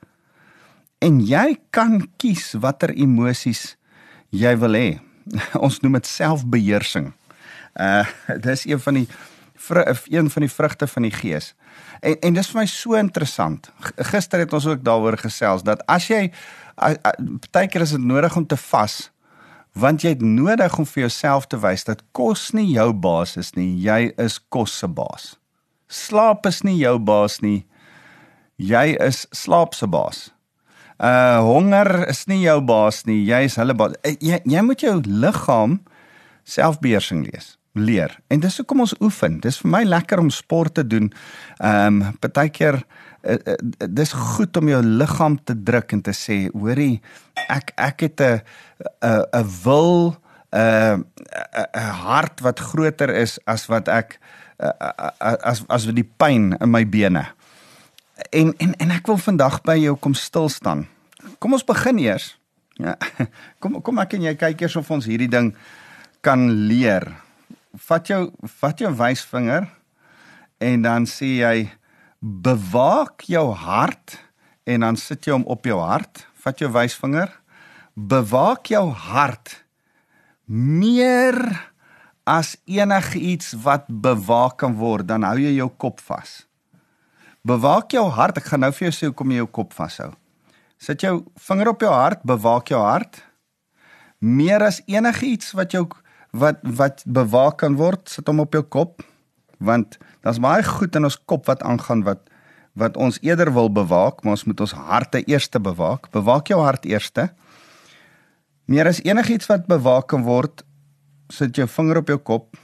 En 1.00 1.20
jy 1.20 1.56
kan 1.70 2.02
kies 2.18 2.54
watter 2.60 2.92
emosies 2.92 3.76
jy 4.30 4.54
wil 4.60 4.76
hê. 4.76 5.00
Ons 5.64 5.80
noem 5.80 5.98
dit 5.98 6.06
selfbeheersing. 6.06 7.12
Uh 7.78 8.04
dis 8.46 8.66
een 8.66 8.80
van 8.80 8.94
die 8.94 9.08
een 10.08 10.30
van 10.30 10.44
die 10.44 10.52
vrugte 10.52 10.86
van 10.86 11.02
die 11.02 11.12
gees. 11.12 11.54
En 12.00 12.16
en 12.20 12.34
dis 12.34 12.50
vir 12.52 12.60
my 12.60 12.66
so 12.66 12.94
interessant. 12.94 13.72
Gister 13.96 14.44
het 14.44 14.52
ons 14.52 14.66
ook 14.66 14.84
daaroor 14.84 15.18
gesels 15.18 15.64
dat 15.66 15.82
as 15.86 16.06
jy 16.08 16.28
partykeer 16.78 17.84
is 17.84 17.94
dit 17.96 18.04
nodig 18.04 18.36
om 18.36 18.46
te 18.46 18.58
vas 18.70 19.08
want 19.78 20.02
jy 20.02 20.14
het 20.16 20.22
nodig 20.24 20.78
om 20.78 20.86
vir 20.88 21.04
jouself 21.04 21.46
te 21.46 21.58
wys 21.62 21.84
dat 21.86 22.00
kos 22.16 22.48
nie 22.56 22.66
jou 22.72 22.88
baas 22.92 23.36
is 23.38 23.52
nie, 23.54 23.76
jy 23.78 24.10
is 24.18 24.38
kos 24.50 24.72
se 24.80 24.88
baas. 24.90 25.36
Slaap 25.88 26.48
is 26.50 26.62
nie 26.66 26.76
jou 26.80 26.96
baas 26.98 27.38
nie. 27.44 27.62
Jy 28.58 28.96
is 29.04 29.26
slaap 29.30 29.76
se 29.78 29.86
baas. 29.86 30.28
Uh 30.98 31.38
honger 31.46 32.08
is 32.10 32.24
nie 32.26 32.40
jou 32.42 32.58
baas 32.66 33.04
nie, 33.06 33.20
jy 33.28 33.44
is 33.46 33.58
hulle 33.60 33.76
baas. 33.78 33.94
Uh, 34.02 34.16
jy 34.18 34.40
jy 34.42 34.64
moet 34.66 34.82
jou 34.82 34.96
liggaam 35.06 35.78
selfbeheersing 36.48 37.22
lees 37.28 37.54
leer. 37.78 38.14
En 38.28 38.40
dis 38.40 38.56
hoekom 38.60 38.80
ons 38.80 38.94
oefen. 39.00 39.40
Dis 39.40 39.58
vir 39.62 39.70
my 39.70 39.82
lekker 39.84 40.18
om 40.18 40.30
sport 40.30 40.74
te 40.74 40.86
doen. 40.86 41.10
Ehm 41.58 42.02
um, 42.02 42.16
partykeer 42.20 42.80
uh, 42.80 43.34
uh, 43.34 43.56
dis 43.88 44.12
goed 44.12 44.56
om 44.56 44.68
jou 44.68 44.82
liggaam 44.82 45.38
te 45.44 45.56
druk 45.56 45.92
en 45.92 46.02
te 46.02 46.14
sê, 46.16 46.38
hoorie, 46.52 47.00
ek 47.48 47.72
ek 47.76 48.00
het 48.00 48.20
'n 48.20 48.40
'n 49.02 49.24
'n 49.40 49.46
wil 49.64 50.16
'n 50.52 51.04
'n 51.74 51.92
hart 52.04 52.40
wat 52.40 52.60
groter 52.60 53.10
is 53.10 53.38
as 53.44 53.66
wat 53.66 53.88
ek 53.88 54.18
as 54.58 55.62
as 55.68 55.84
vir 55.86 55.94
die 55.94 56.10
pyn 56.18 56.56
in 56.60 56.70
my 56.70 56.84
bene. 56.84 57.26
En 58.34 58.54
en 58.58 58.74
en 58.74 58.90
ek 58.90 59.06
wil 59.06 59.18
vandag 59.18 59.62
by 59.62 59.76
jou 59.78 59.94
kom 59.96 60.14
stil 60.14 60.48
staan. 60.48 60.86
Kom 61.38 61.52
ons 61.52 61.64
begin 61.64 61.98
eers. 61.98 62.34
Ja. 62.78 62.94
Kom 63.60 63.80
kom 63.82 63.98
ek 63.98 64.14
en 64.14 64.28
jy 64.28 64.34
kyk 64.38 64.60
eers 64.62 64.76
of 64.78 64.90
ons 64.94 65.06
hierdie 65.10 65.30
ding 65.30 65.50
kan 66.22 66.46
leer. 66.70 67.08
Vat 67.72 68.08
jou 68.08 68.22
vat 68.60 68.80
jou 68.80 68.92
wysvinger 68.96 69.68
en 70.58 70.82
dan 70.82 71.06
sê 71.06 71.34
jy 71.38 71.56
bewaak 72.20 73.26
jou 73.28 73.52
hart 73.54 74.18
en 74.68 74.84
dan 74.84 74.96
sit 74.96 75.26
jy 75.26 75.36
hom 75.36 75.46
op 75.46 75.66
jou 75.68 75.78
hart. 75.80 76.26
Vat 76.38 76.58
jou 76.60 76.70
wysvinger 76.72 77.30
bewaak 77.98 78.70
jou 78.70 78.86
hart 78.92 79.64
meer 80.48 81.36
as 82.28 82.54
enigiets 82.68 83.54
wat 83.64 83.88
bewaak 83.88 84.58
kan 84.62 84.76
word, 84.78 85.08
dan 85.08 85.24
hou 85.26 85.38
jy 85.40 85.56
jou 85.56 85.68
kop 85.80 86.00
vas. 86.06 86.44
Bewaak 87.48 87.92
jou 87.96 88.04
hart. 88.12 88.38
Ek 88.38 88.50
gaan 88.50 88.62
nou 88.66 88.72
vir 88.76 88.88
jou 88.88 88.94
sê 88.94 89.08
hoekom 89.08 89.32
jy 89.32 89.40
jou 89.40 89.50
kop 89.60 89.72
vashou. 89.76 90.12
Sit 90.78 91.02
jou 91.02 91.22
vinger 91.48 91.72
op 91.72 91.82
jou 91.82 91.90
hart, 91.90 92.22
bewaak 92.28 92.70
jou 92.70 92.82
hart 92.84 93.24
meer 94.18 94.64
as 94.66 94.80
enigiets 94.90 95.52
wat 95.54 95.74
jou 95.74 95.84
wat 96.30 96.58
wat 96.62 97.02
bewaak 97.06 97.58
kan 97.58 97.76
word, 97.76 98.08
sit 98.08 98.26
hom 98.26 98.40
op 98.40 98.52
jou 98.52 98.62
kop 98.62 99.02
want 99.58 99.98
daar's 100.22 100.38
baie 100.38 100.62
goed 100.62 100.94
in 100.94 101.08
ons 101.08 101.18
kop 101.26 101.46
wat 101.50 101.62
aangaan 101.66 102.04
wat 102.06 102.28
wat 102.78 102.96
ons 102.96 103.18
eerder 103.26 103.50
wil 103.50 103.66
bewaak, 103.74 104.22
maar 104.22 104.36
ons 104.36 104.44
moet 104.46 104.60
ons 104.62 104.72
harte 104.72 105.18
eers 105.26 105.48
bewaak. 105.50 106.10
Bewaak 106.14 106.46
jou 106.46 106.60
hart 106.62 106.86
eers. 106.86 107.10
Meer 108.70 108.86
as 108.86 109.02
enigiets 109.02 109.48
wat 109.50 109.66
bewaak 109.66 110.06
kan 110.12 110.22
word, 110.22 110.62
sit 111.28 111.56
jou 111.56 111.66
vinger 111.66 111.98
op 111.98 112.08
jou 112.08 112.18
kop. 112.18 112.56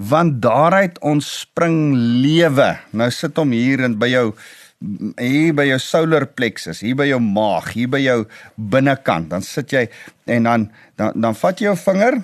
Want 0.00 0.40
daaruit 0.40 0.96
ontspring 1.04 1.92
lewe. 2.24 2.78
Nou 2.96 3.10
sit 3.10 3.36
hom 3.36 3.52
hier 3.52 3.84
in 3.84 3.98
by 3.98 4.08
jou 4.08 4.32
hier 4.80 5.52
by 5.56 5.66
jou 5.68 5.78
solar 5.82 6.24
plexus, 6.32 6.80
hier 6.80 6.96
by 6.96 7.06
jou 7.10 7.20
maag, 7.20 7.72
hier 7.76 7.90
by 7.92 8.00
jou 8.00 8.22
binnekant. 8.56 9.28
Dan 9.32 9.44
sit 9.44 9.72
jy 9.74 9.86
en 10.30 10.48
dan 10.48 10.68
dan 10.96 11.20
dan 11.20 11.36
vat 11.36 11.60
jy 11.60 11.68
jou 11.68 11.76
vinger 11.76 12.22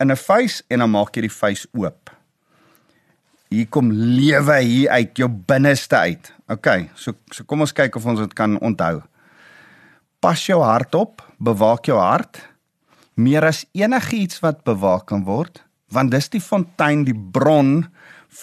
in 0.00 0.10
'n 0.10 0.16
vuis 0.16 0.62
en 0.68 0.78
dan 0.78 0.90
maak 0.90 1.16
jy 1.16 1.22
die 1.22 1.38
vuis 1.40 1.66
oop. 1.72 2.10
Hier 3.50 3.66
kom 3.66 3.90
lewe 3.92 4.60
hier 4.60 4.90
uit 4.90 5.16
jou 5.16 5.28
binneste 5.28 5.96
uit. 5.96 6.32
OK, 6.48 6.90
so 6.94 7.12
so 7.30 7.44
kom 7.44 7.60
ons 7.60 7.72
kyk 7.72 7.96
of 7.96 8.06
ons 8.06 8.20
dit 8.20 8.34
kan 8.34 8.58
onthou. 8.60 9.02
Pas 10.20 10.46
jou 10.46 10.62
hart 10.62 10.94
op 10.94 11.22
bewaak 11.38 11.86
jou 11.86 11.98
hart 11.98 12.40
meer 13.14 13.44
as 13.44 13.64
enigiets 13.72 14.40
wat 14.42 14.64
bewaak 14.64 15.06
kan 15.06 15.24
word 15.24 15.62
want 15.94 16.10
dis 16.10 16.28
die 16.32 16.42
fontein 16.42 17.04
die 17.06 17.14
bron 17.14 17.86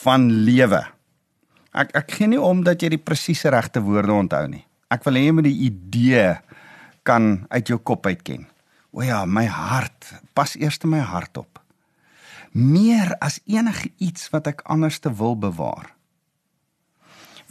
van 0.04 0.30
lewe 0.46 0.86
ek 1.74 1.96
ek 1.96 2.12
gee 2.18 2.28
nie 2.28 2.42
om 2.42 2.64
dat 2.64 2.82
jy 2.82 2.96
die 2.96 3.02
presiese 3.02 3.50
regte 3.50 3.82
woorde 3.84 4.14
onthou 4.14 4.46
nie 4.48 4.66
Ek 4.92 5.06
wil 5.08 5.16
hê 5.16 5.28
jy 5.30 5.36
moet 5.38 5.48
die 5.48 5.68
idee 5.70 6.32
kan 7.08 7.46
uit 7.50 7.72
jou 7.72 7.80
kop 7.80 8.10
uitken. 8.10 8.44
O 8.92 9.04
ja, 9.06 9.24
my 9.24 9.46
hart, 9.48 10.10
pas 10.36 10.58
eers 10.60 10.82
in 10.84 10.92
my 10.92 11.00
hart 11.00 11.40
op. 11.40 11.62
Meer 12.52 13.14
as 13.24 13.40
enige 13.48 13.88
iets 14.04 14.28
wat 14.34 14.50
ek 14.52 14.66
anders 14.68 15.00
te 15.00 15.14
wil 15.16 15.38
bewaar. 15.40 15.94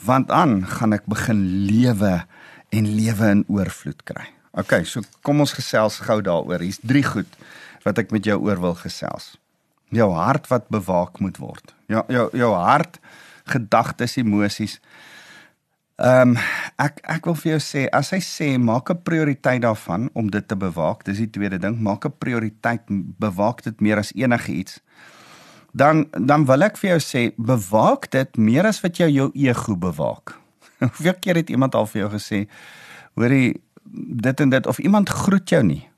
Want 0.04 0.28
aan 0.32 0.60
gaan 0.68 0.92
ek 0.96 1.08
begin 1.08 1.40
lewe 1.68 2.18
en 2.76 2.92
lewe 2.92 3.32
in 3.38 3.46
oorvloed 3.48 4.04
kry. 4.04 4.28
OK, 4.60 4.82
so 4.84 5.00
kom 5.24 5.40
ons 5.40 5.56
gesels 5.56 6.00
gou 6.04 6.20
daaroor. 6.24 6.60
Hier's 6.60 6.82
drie 6.84 7.04
goed 7.06 7.40
wat 7.86 8.02
ek 8.02 8.12
met 8.12 8.28
jou 8.28 8.36
oor 8.44 8.60
wil 8.60 8.76
gesels. 8.76 9.32
Jou 9.96 10.10
hart 10.12 10.44
wat 10.52 10.68
bewaak 10.68 11.22
moet 11.24 11.40
word. 11.40 11.72
Ja, 11.88 12.04
jou 12.12 12.28
jou 12.36 12.52
hart, 12.52 13.00
gedagtes, 13.50 14.16
emosies. 14.16 14.80
Ehm 16.00 16.32
um, 16.32 16.36
ek 16.80 17.00
ek 17.12 17.26
wil 17.28 17.34
vir 17.36 17.50
jou 17.52 17.60
sê 17.60 17.80
as 17.92 18.08
hy 18.14 18.20
sê 18.24 18.46
maak 18.58 18.88
'n 18.90 19.02
prioriteit 19.04 19.60
daarvan 19.62 20.08
om 20.14 20.30
dit 20.30 20.48
te 20.48 20.56
bewaak. 20.56 21.04
Dis 21.04 21.18
die 21.18 21.30
tweede 21.30 21.58
ding, 21.58 21.76
maak 21.76 22.06
'n 22.06 22.14
prioriteit 22.18 22.80
bewaak 23.20 23.62
dit 23.62 23.80
meer 23.80 23.98
as 23.98 24.12
enigiets. 24.14 24.80
Dan 25.72 26.06
dan 26.12 26.46
wil 26.46 26.62
ek 26.62 26.78
vir 26.78 26.90
jou 26.90 27.00
sê 27.00 27.34
bewaak 27.36 28.10
dit 28.10 28.36
meer 28.36 28.66
as 28.66 28.80
wat 28.80 28.96
jy 28.96 29.10
jou 29.12 29.30
ego 29.34 29.76
bewaak. 29.76 30.38
Hoeveel 30.78 31.14
keer 31.20 31.36
het 31.36 31.50
iemand 31.50 31.74
al 31.74 31.86
vir 31.86 32.00
jou 32.00 32.10
gesê 32.16 32.48
hoorie 33.14 33.60
dit 34.24 34.40
en 34.40 34.48
dit 34.48 34.66
of 34.66 34.78
iemand 34.78 35.08
groet 35.08 35.48
jou 35.48 35.62
nie. 35.62 35.88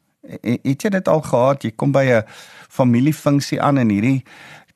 Het 0.42 0.82
jy 0.82 0.90
dit 0.90 1.08
al 1.08 1.20
gehad? 1.20 1.62
Jy 1.62 1.70
kom 1.76 1.92
by 1.92 2.04
'n 2.04 2.22
familiefunksie 2.68 3.62
aan 3.62 3.78
en 3.78 3.88
hierdie 3.88 4.24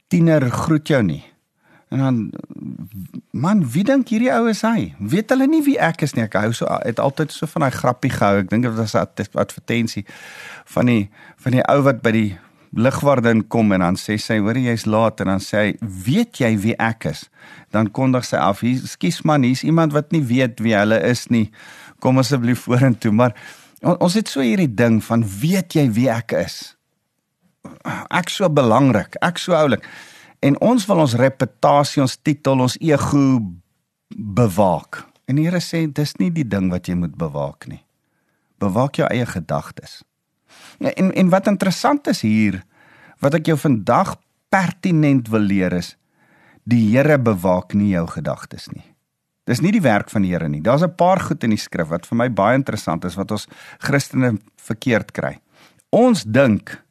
tiener 0.09 0.51
groet 0.51 0.89
jou 0.89 1.03
nie. 1.03 1.25
En 1.89 1.99
dan 1.99 2.31
man, 3.31 3.63
wie 3.71 3.85
dink 3.87 4.09
hierdie 4.11 4.33
ou 4.35 4.49
is 4.51 4.65
hy? 4.67 4.95
Weet 4.99 5.31
hulle 5.31 5.47
nie 5.51 5.63
wie 5.67 5.77
ek 5.79 6.03
is 6.03 6.17
nie. 6.17 6.25
Ek 6.27 6.35
hou 6.41 6.51
so 6.57 6.67
het 6.83 6.99
altyd 7.03 7.35
so 7.35 7.47
van 7.53 7.67
daai 7.67 7.77
grappie 7.77 8.11
gehou. 8.11 8.41
Ek 8.43 8.51
dink 8.51 8.67
dit 8.67 8.75
was 8.75 8.97
'n 8.97 9.07
advertensie 9.39 10.05
van 10.65 10.87
die 10.87 11.11
van 11.37 11.53
die 11.53 11.63
ou 11.63 11.83
wat 11.87 12.03
by 12.03 12.11
die 12.11 12.39
ligwaardin 12.77 13.47
kom 13.49 13.73
en 13.73 13.81
dan 13.81 13.97
sê 13.97 14.19
sy, 14.19 14.39
"Hoor 14.39 14.59
jy's 14.59 14.85
laat." 14.85 15.21
En 15.21 15.27
dan 15.27 15.41
sê 15.41 15.57
hy, 15.57 15.77
"Weet 15.81 16.39
jy 16.39 16.59
wie 16.59 16.77
ek 16.77 17.05
is?" 17.05 17.29
Dan 17.71 17.91
kondig 17.91 18.25
sy 18.25 18.37
af, 18.37 18.63
"Skus 18.85 19.23
man, 19.23 19.43
hier's 19.43 19.63
iemand 19.63 19.93
wat 19.93 20.13
nie 20.13 20.23
weet 20.23 20.61
wie 20.61 20.75
hulle 20.75 21.01
is 21.03 21.27
nie. 21.27 21.51
Kom 21.99 22.19
asseblief 22.19 22.61
vorentoe." 22.61 23.13
Maar 23.13 23.35
ons 23.81 24.15
het 24.15 24.29
so 24.29 24.41
hierdie 24.41 24.75
ding 24.75 25.05
van, 25.05 25.25
"Weet 25.41 25.73
jy 25.73 25.93
wie 25.93 26.11
ek 26.11 26.33
is?" 26.33 26.77
Ek 28.11 28.29
so 28.29 28.51
belangrik, 28.51 29.17
ek 29.21 29.39
so 29.39 29.53
oulik. 29.53 29.85
En 30.41 30.61
ons 30.61 30.87
wil 30.87 31.03
ons 31.05 31.15
reputasie, 31.15 32.03
ons 32.03 32.17
titel, 32.23 32.61
ons 32.61 32.77
ego 32.81 33.23
bewaak. 34.17 35.05
En 35.27 35.39
die 35.39 35.47
Here 35.49 35.61
sê 35.61 35.87
dis 35.93 36.15
nie 36.21 36.31
die 36.31 36.47
ding 36.47 36.71
wat 36.71 36.89
jy 36.89 36.95
moet 36.95 37.17
bewaak 37.19 37.67
nie. 37.71 37.83
Bewaak 38.63 39.01
jou 39.01 39.09
eie 39.11 39.27
gedagtes. 39.27 40.03
Ja, 40.79 40.93
en 40.95 41.13
en 41.13 41.31
wat 41.33 41.47
interessant 41.47 42.07
is 42.07 42.23
hier 42.25 42.63
wat 43.21 43.35
ek 43.35 43.49
jou 43.51 43.57
vandag 43.59 44.17
pertinent 44.53 45.29
wil 45.33 45.47
leer 45.49 45.75
is 45.77 45.95
die 46.67 46.83
Here 46.91 47.19
bewaak 47.19 47.75
nie 47.75 47.95
jou 47.95 48.07
gedagtes 48.11 48.69
nie. 48.75 48.85
Dis 49.47 49.63
nie 49.63 49.71
die 49.71 49.85
werk 49.85 50.11
van 50.11 50.25
die 50.27 50.33
Here 50.35 50.49
nie. 50.49 50.61
Daar's 50.61 50.83
'n 50.83 50.97
paar 50.97 51.21
goed 51.21 51.45
in 51.45 51.51
die 51.51 51.63
skrif 51.63 51.89
wat 51.89 52.07
vir 52.07 52.17
my 52.17 52.29
baie 52.29 52.55
interessant 52.55 53.05
is 53.05 53.15
wat 53.15 53.31
ons 53.31 53.47
Christene 53.79 54.39
verkeerd 54.57 55.13
kry. 55.13 55.39
Ons 55.91 56.25
dink 56.25 56.83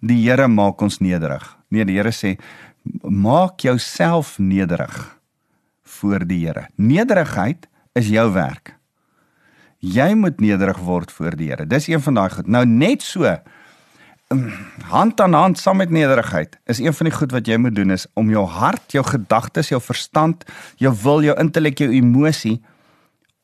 die 0.00 0.28
Here 0.28 0.48
maak 0.48 0.82
ons 0.82 1.00
nederig. 1.00 1.56
Nee, 1.70 1.84
die 1.84 1.96
Here 1.96 2.12
sê 2.12 2.38
maak 3.02 3.60
jouself 3.60 4.38
nederig 4.38 5.18
voor 5.82 6.26
die 6.26 6.46
Here. 6.46 6.68
Nederigheid 6.74 7.68
is 7.92 8.08
jou 8.08 8.32
werk. 8.32 8.74
Jy 9.78 10.14
moet 10.16 10.40
nederig 10.40 10.78
word 10.84 11.12
voor 11.12 11.36
die 11.36 11.50
Here. 11.50 11.66
Dis 11.66 11.88
een 11.88 12.02
van 12.02 12.20
daai 12.20 12.30
goed. 12.30 12.48
Nou 12.48 12.64
net 12.66 13.02
so 13.04 13.28
um, 14.32 14.52
hand 14.90 15.20
aan 15.20 15.36
hand 15.36 15.58
saam 15.58 15.80
met 15.80 15.90
nederigheid 15.90 16.58
is 16.64 16.80
een 16.80 16.94
van 16.94 17.08
die 17.08 17.16
goed 17.16 17.32
wat 17.32 17.48
jy 17.48 17.56
moet 17.60 17.76
doen 17.76 17.90
is 17.90 18.06
om 18.14 18.30
jou 18.30 18.44
hart, 18.48 18.92
jou 18.92 19.04
gedagtes, 19.04 19.72
jou 19.72 19.80
verstand, 19.82 20.44
jou 20.80 20.92
wil, 21.02 21.24
jou 21.24 21.36
intellek, 21.40 21.78
jou 21.78 21.90
emosie 21.92 22.60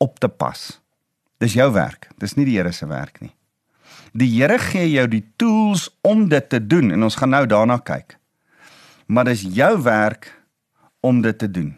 op 0.00 0.18
te 0.20 0.28
pas. 0.28 0.80
Dis 1.40 1.56
jou 1.56 1.68
werk. 1.73 2.11
Dis 2.20 2.37
nie 2.37 2.49
die 2.49 2.59
Here 2.59 2.73
se 2.73 2.88
werk 2.88 3.20
nie. 3.20 3.32
Die 4.12 4.28
Here 4.37 4.59
gee 4.59 4.88
jou 4.90 5.06
die 5.09 5.25
tools 5.37 5.88
om 6.02 6.28
dit 6.28 6.49
te 6.49 6.61
doen 6.61 6.90
en 6.92 7.09
ons 7.09 7.16
gaan 7.16 7.37
nou 7.37 7.47
daarna 7.49 7.78
kyk 7.78 8.20
maar 9.11 9.26
dis 9.26 9.43
jou 9.43 9.75
werk 9.83 10.31
om 11.00 11.21
dit 11.21 11.38
te 11.38 11.50
doen. 11.50 11.75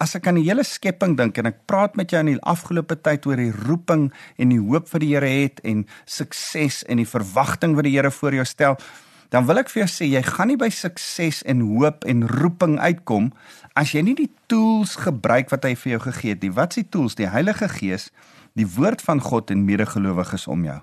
As 0.00 0.16
ek 0.16 0.26
aan 0.26 0.40
die 0.40 0.46
hele 0.48 0.64
skepping 0.66 1.14
dink 1.18 1.36
en 1.38 1.50
ek 1.50 1.62
praat 1.70 1.98
met 1.98 2.10
jou 2.10 2.22
in 2.24 2.32
die 2.32 2.42
afgelope 2.48 2.96
tyd 3.04 3.26
oor 3.28 3.38
die 3.38 3.52
roeping 3.54 4.08
en 4.40 4.54
die 4.54 4.60
hoop 4.60 4.88
wat 4.90 5.04
die 5.04 5.12
Here 5.12 5.28
het 5.30 5.60
en 5.68 5.84
sukses 6.08 6.82
en 6.90 6.98
die 7.02 7.08
verwagting 7.08 7.76
wat 7.76 7.86
die 7.86 7.94
Here 7.94 8.10
voor 8.10 8.34
jou 8.34 8.46
stel, 8.48 8.78
dan 9.30 9.46
wil 9.46 9.60
ek 9.60 9.70
vir 9.70 9.84
jou 9.84 9.90
sê 9.92 10.08
jy 10.08 10.22
gaan 10.26 10.50
nie 10.50 10.58
by 10.58 10.70
sukses 10.72 11.42
en 11.46 11.62
hoop 11.68 12.06
en 12.08 12.26
roeping 12.30 12.78
uitkom 12.80 13.30
as 13.78 13.92
jy 13.94 14.02
nie 14.06 14.16
die 14.18 14.30
tools 14.50 14.96
gebruik 15.04 15.52
wat 15.52 15.68
hy 15.68 15.74
vir 15.76 15.96
jou 15.96 16.02
gegee 16.08 16.34
het 16.34 16.42
nie. 16.42 16.54
Wat 16.56 16.74
is 16.74 16.82
die 16.82 16.90
tools? 16.96 17.18
Die 17.18 17.30
Heilige 17.30 17.68
Gees, 17.70 18.10
die 18.58 18.66
woord 18.66 19.04
van 19.04 19.20
God 19.20 19.52
en 19.52 19.66
medegelowiges 19.68 20.48
om 20.50 20.64
jou. 20.66 20.80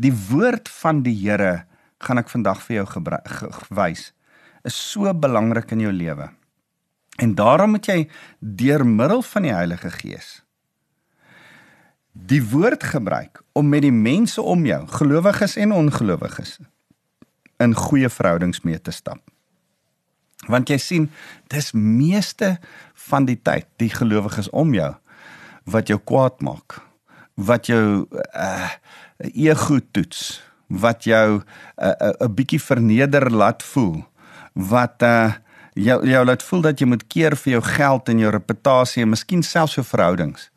Die 0.00 0.12
woord 0.12 0.68
van 0.80 1.04
die 1.06 1.14
Here 1.22 1.69
gaan 2.00 2.20
ek 2.20 2.32
vandag 2.32 2.62
vir 2.66 2.80
jou 2.80 2.86
gewys 2.94 4.10
is 4.66 4.76
so 4.76 5.08
belangrik 5.16 5.72
in 5.72 5.80
jou 5.86 5.92
lewe. 5.92 6.28
En 7.20 7.34
daarom 7.34 7.76
moet 7.76 7.86
jy 7.88 7.98
deur 8.40 8.84
middel 8.86 9.22
van 9.22 9.46
die 9.48 9.54
Heilige 9.54 9.90
Gees 9.90 10.40
die 12.12 12.42
woord 12.50 12.82
gebruik 12.84 13.42
om 13.52 13.68
met 13.68 13.84
die 13.86 13.94
mense 13.94 14.42
om 14.42 14.64
jou, 14.66 14.80
gelowiges 14.98 15.56
en 15.56 15.72
ongelowiges, 15.72 16.58
in 17.62 17.74
goeie 17.76 18.08
verhoudings 18.10 18.62
mee 18.66 18.80
te 18.80 18.90
stap. 18.90 19.22
Want 20.48 20.72
jy 20.72 20.78
sien, 20.80 21.08
dis 21.52 21.72
meeste 21.76 22.56
van 23.08 23.28
die 23.28 23.38
tyd 23.38 23.68
die 23.82 23.90
gelowiges 23.92 24.50
om 24.50 24.74
jou 24.74 24.92
wat 25.70 25.90
jou 25.92 26.00
kwaad 26.02 26.40
maak, 26.42 26.80
wat 27.36 27.68
jou 27.70 28.06
uh 28.10 28.70
ego 29.20 29.76
toets, 29.92 30.40
wat 30.70 31.04
jou 31.04 31.38
'n 31.38 31.42
uh, 31.82 31.94
'n 32.00 32.14
uh, 32.24 32.28
bietjie 32.28 32.62
verneder 32.62 33.30
laat 33.30 33.62
voel 33.62 34.04
wat 34.54 35.02
uh 35.02 35.32
jou 35.74 36.06
jou 36.06 36.24
laat 36.24 36.42
voel 36.42 36.60
dat 36.60 36.80
jy 36.80 36.86
moet 36.86 37.04
keer 37.06 37.36
vir 37.36 37.52
jou 37.52 37.62
geld 37.62 38.08
en 38.08 38.18
jou 38.18 38.30
reputasie 38.30 39.02
en 39.02 39.10
miskien 39.10 39.42
selfs 39.42 39.74
jou 39.78 39.84
verhoudings. 39.86 40.50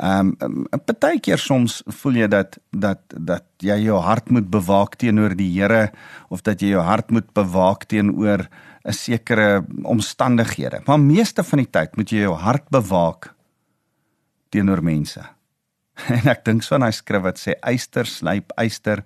Ehm 0.00 0.32
um, 0.40 0.66
'n 0.72 0.84
partykeer 0.84 1.38
soms 1.38 1.82
voel 1.86 2.12
jy 2.12 2.28
dat 2.28 2.58
dat 2.70 3.00
dat 3.08 3.44
jy 3.58 3.76
jou 3.84 4.00
hart 4.00 4.30
moet 4.30 4.50
bewaak 4.50 4.96
teenoor 4.96 5.36
die 5.36 5.60
Here 5.60 5.92
of 6.28 6.42
dat 6.42 6.60
jy 6.60 6.68
jou 6.68 6.82
hart 6.82 7.10
moet 7.10 7.32
bewaak 7.32 7.84
teenoor 7.84 8.48
'n 8.84 8.92
sekere 8.92 9.64
omstandighede. 9.82 10.80
Maar 10.86 11.00
meeste 11.00 11.44
van 11.44 11.58
die 11.58 11.70
tyd 11.70 11.96
moet 11.96 12.10
jy 12.10 12.18
jou 12.18 12.34
hart 12.34 12.68
bewaak 12.70 13.34
teenoor 14.48 14.82
mense. 14.82 15.20
En 16.16 16.30
ek 16.32 16.44
dink 16.44 16.62
so 16.62 16.74
aan 16.74 16.86
daai 16.86 16.96
skrif 16.96 17.22
wat 17.22 17.38
sê 17.38 17.56
eyster 17.62 18.06
slyp 18.06 18.52
eyster 18.56 19.04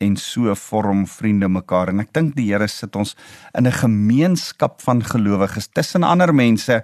en 0.00 0.16
so 0.16 0.54
vorm 0.54 1.06
vriende 1.10 1.48
mekaar 1.50 1.90
en 1.90 2.00
ek 2.00 2.12
dink 2.14 2.36
die 2.36 2.50
Here 2.52 2.68
sit 2.68 2.96
ons 2.96 3.16
in 3.54 3.66
'n 3.66 3.72
gemeenskap 3.72 4.80
van 4.82 5.02
gelowiges 5.02 5.68
tussen 5.74 6.04
ander 6.04 6.32
mense 6.32 6.82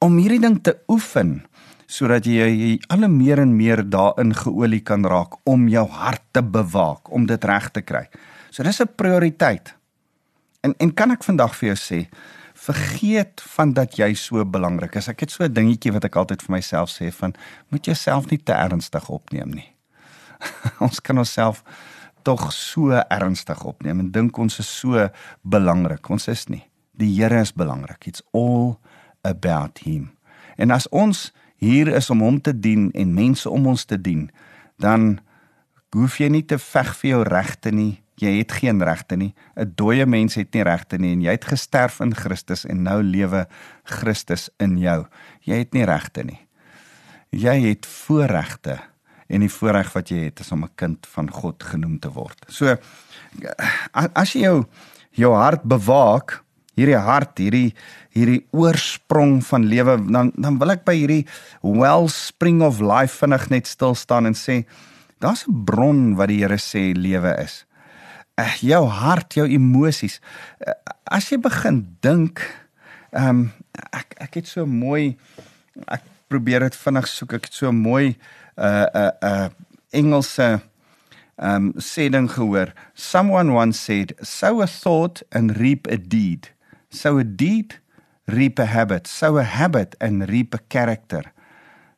om 0.00 0.18
hierdie 0.18 0.42
ding 0.42 0.62
te 0.62 0.76
oefen 0.88 1.46
sodat 1.88 2.26
jy, 2.26 2.48
jy 2.52 2.78
al 2.92 3.08
meer 3.08 3.40
en 3.40 3.56
meer 3.56 3.82
daarin 3.82 4.34
geolie 4.34 4.82
kan 4.84 5.04
raak 5.04 5.38
om 5.48 5.68
jou 5.68 5.86
hart 5.88 6.22
te 6.32 6.42
bewaak 6.42 7.08
om 7.10 7.26
dit 7.26 7.44
reg 7.44 7.70
te 7.72 7.80
kry. 7.80 8.04
So 8.50 8.62
dis 8.62 8.80
'n 8.80 8.88
prioriteit. 8.96 9.74
En 10.62 10.74
en 10.78 10.94
kan 10.94 11.10
ek 11.10 11.24
vandag 11.24 11.54
vir 11.54 11.74
jou 11.74 11.76
sê 11.76 12.08
vergeet 12.58 13.42
van 13.54 13.72
dat 13.72 13.96
jy 13.96 14.12
so 14.18 14.44
belangrik 14.44 14.96
is. 14.98 15.08
Ek 15.08 15.20
het 15.20 15.30
so 15.30 15.44
'n 15.44 15.52
dingetjie 15.52 15.92
wat 15.92 16.04
ek 16.04 16.16
altyd 16.16 16.42
vir 16.42 16.54
myself 16.56 16.90
sê 16.90 17.12
van 17.12 17.34
moet 17.68 17.84
jouself 17.84 18.30
nie 18.30 18.42
te 18.42 18.52
ernstig 18.52 19.08
opneem 19.08 19.50
nie. 19.50 19.72
ons 20.86 21.00
kan 21.00 21.18
onsself 21.18 21.62
tog 22.22 22.52
so 22.52 22.90
ernstig 23.08 23.64
opneem 23.64 24.00
en 24.00 24.10
dink 24.10 24.38
ons 24.38 24.58
is 24.58 24.78
so 24.78 25.08
belangrik. 25.42 26.10
Ons 26.10 26.28
is 26.28 26.46
nie. 26.48 26.64
Die 26.92 27.14
Here 27.14 27.40
is 27.40 27.52
belangrik. 27.52 28.06
It's 28.06 28.22
all 28.32 28.78
about 29.22 29.78
him. 29.78 30.10
En 30.56 30.70
as 30.70 30.88
ons 30.88 31.32
hier 31.56 31.88
is 31.88 32.10
om 32.10 32.20
hom 32.20 32.40
te 32.40 32.52
dien 32.58 32.90
en 32.92 33.14
mense 33.14 33.50
om 33.50 33.66
ons 33.66 33.84
te 33.84 34.00
dien, 34.00 34.30
dan 34.76 35.20
hoef 35.94 36.18
jy 36.18 36.28
nie 36.28 36.44
te 36.44 36.58
veg 36.58 36.94
vir 36.96 37.10
jou 37.10 37.22
regte 37.22 37.70
nie 37.70 38.02
jy 38.18 38.38
het 38.40 38.52
geen 38.52 38.82
regte 38.82 39.16
nie. 39.16 39.34
'n 39.56 39.72
Dooie 39.76 40.06
mens 40.06 40.34
het 40.34 40.52
nie 40.54 40.62
regte 40.62 40.98
nie 40.98 41.12
en 41.12 41.22
jy 41.22 41.30
het 41.30 41.44
gesterf 41.44 42.00
in 42.00 42.14
Christus 42.14 42.64
en 42.64 42.82
nou 42.82 43.02
lewe 43.02 43.46
Christus 43.84 44.50
in 44.58 44.78
jou. 44.78 45.06
Jy 45.40 45.54
het 45.54 45.72
nie 45.72 45.84
regte 45.84 46.24
nie. 46.24 46.40
Jy 47.30 47.60
het 47.68 47.86
voorregte 47.86 48.78
en 49.28 49.40
die 49.44 49.52
voorreg 49.52 49.92
wat 49.92 50.08
jy 50.08 50.24
het 50.28 50.40
is 50.40 50.52
om 50.52 50.64
'n 50.64 50.74
kind 50.74 51.06
van 51.06 51.30
God 51.30 51.62
genoem 51.62 51.98
te 51.98 52.10
word. 52.10 52.44
So 52.48 52.76
as 53.92 54.32
jy 54.32 54.40
jou 54.40 54.66
jou 55.10 55.34
hart 55.34 55.62
bewaak, 55.62 56.42
hierdie 56.74 56.98
hart, 56.98 57.38
hierdie 57.38 57.74
hierdie 58.14 58.46
oorsprong 58.50 59.44
van 59.44 59.66
lewe, 59.66 59.96
dan 60.10 60.32
dan 60.36 60.58
wil 60.58 60.70
ek 60.70 60.84
by 60.84 60.94
hierdie 60.94 61.26
wellspring 61.62 62.62
of 62.62 62.80
life 62.80 63.18
vinnig 63.18 63.48
net 63.50 63.66
stil 63.66 63.94
staan 63.94 64.26
en 64.26 64.34
sê 64.34 64.64
daar's 65.20 65.46
'n 65.46 65.64
bron 65.64 66.16
wat 66.16 66.28
die 66.28 66.40
Here 66.40 66.58
sê 66.58 66.94
lewe 66.94 67.36
is. 67.42 67.64
Uh, 68.38 68.54
jou 68.62 68.84
hart, 68.86 69.34
jou 69.34 69.48
emosies. 69.50 70.20
Uh, 70.62 70.76
as 71.10 71.26
jy 71.32 71.40
begin 71.42 71.82
dink, 72.04 72.44
ehm 73.10 73.28
um, 73.30 73.46
ek 73.94 74.14
ek 74.20 74.40
het 74.40 74.48
so 74.50 74.66
mooi 74.66 75.16
ek 75.86 76.04
probeer 76.30 76.66
dit 76.66 76.76
vinnig 76.76 77.08
soek. 77.10 77.36
Ek 77.38 77.48
het 77.48 77.56
so 77.56 77.72
mooi 77.72 78.16
uh 78.58 78.86
uh 78.94 79.10
uh 79.22 79.48
Engelse 79.96 80.60
um 81.40 81.72
sê 81.80 82.08
ding 82.12 82.28
gehoor. 82.28 82.74
Someone 82.94 83.54
once 83.54 83.80
said, 83.80 84.12
"Sow 84.22 84.60
a 84.60 84.66
thought 84.66 85.22
and 85.32 85.56
reap 85.56 85.86
a 85.86 85.96
deed. 85.96 86.50
Sow 86.90 87.18
a 87.18 87.24
deed, 87.24 87.78
reap 88.26 88.58
a 88.58 88.66
habit. 88.66 89.06
Sow 89.06 89.38
a 89.38 89.44
habit 89.44 89.94
and 90.00 90.28
reap 90.28 90.54
a 90.54 90.60
character. 90.68 91.32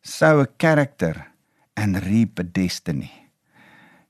Sow 0.02 0.40
a 0.40 0.46
character 0.46 1.26
and 1.76 2.04
reap 2.06 2.38
a 2.38 2.44
destiny." 2.44 3.19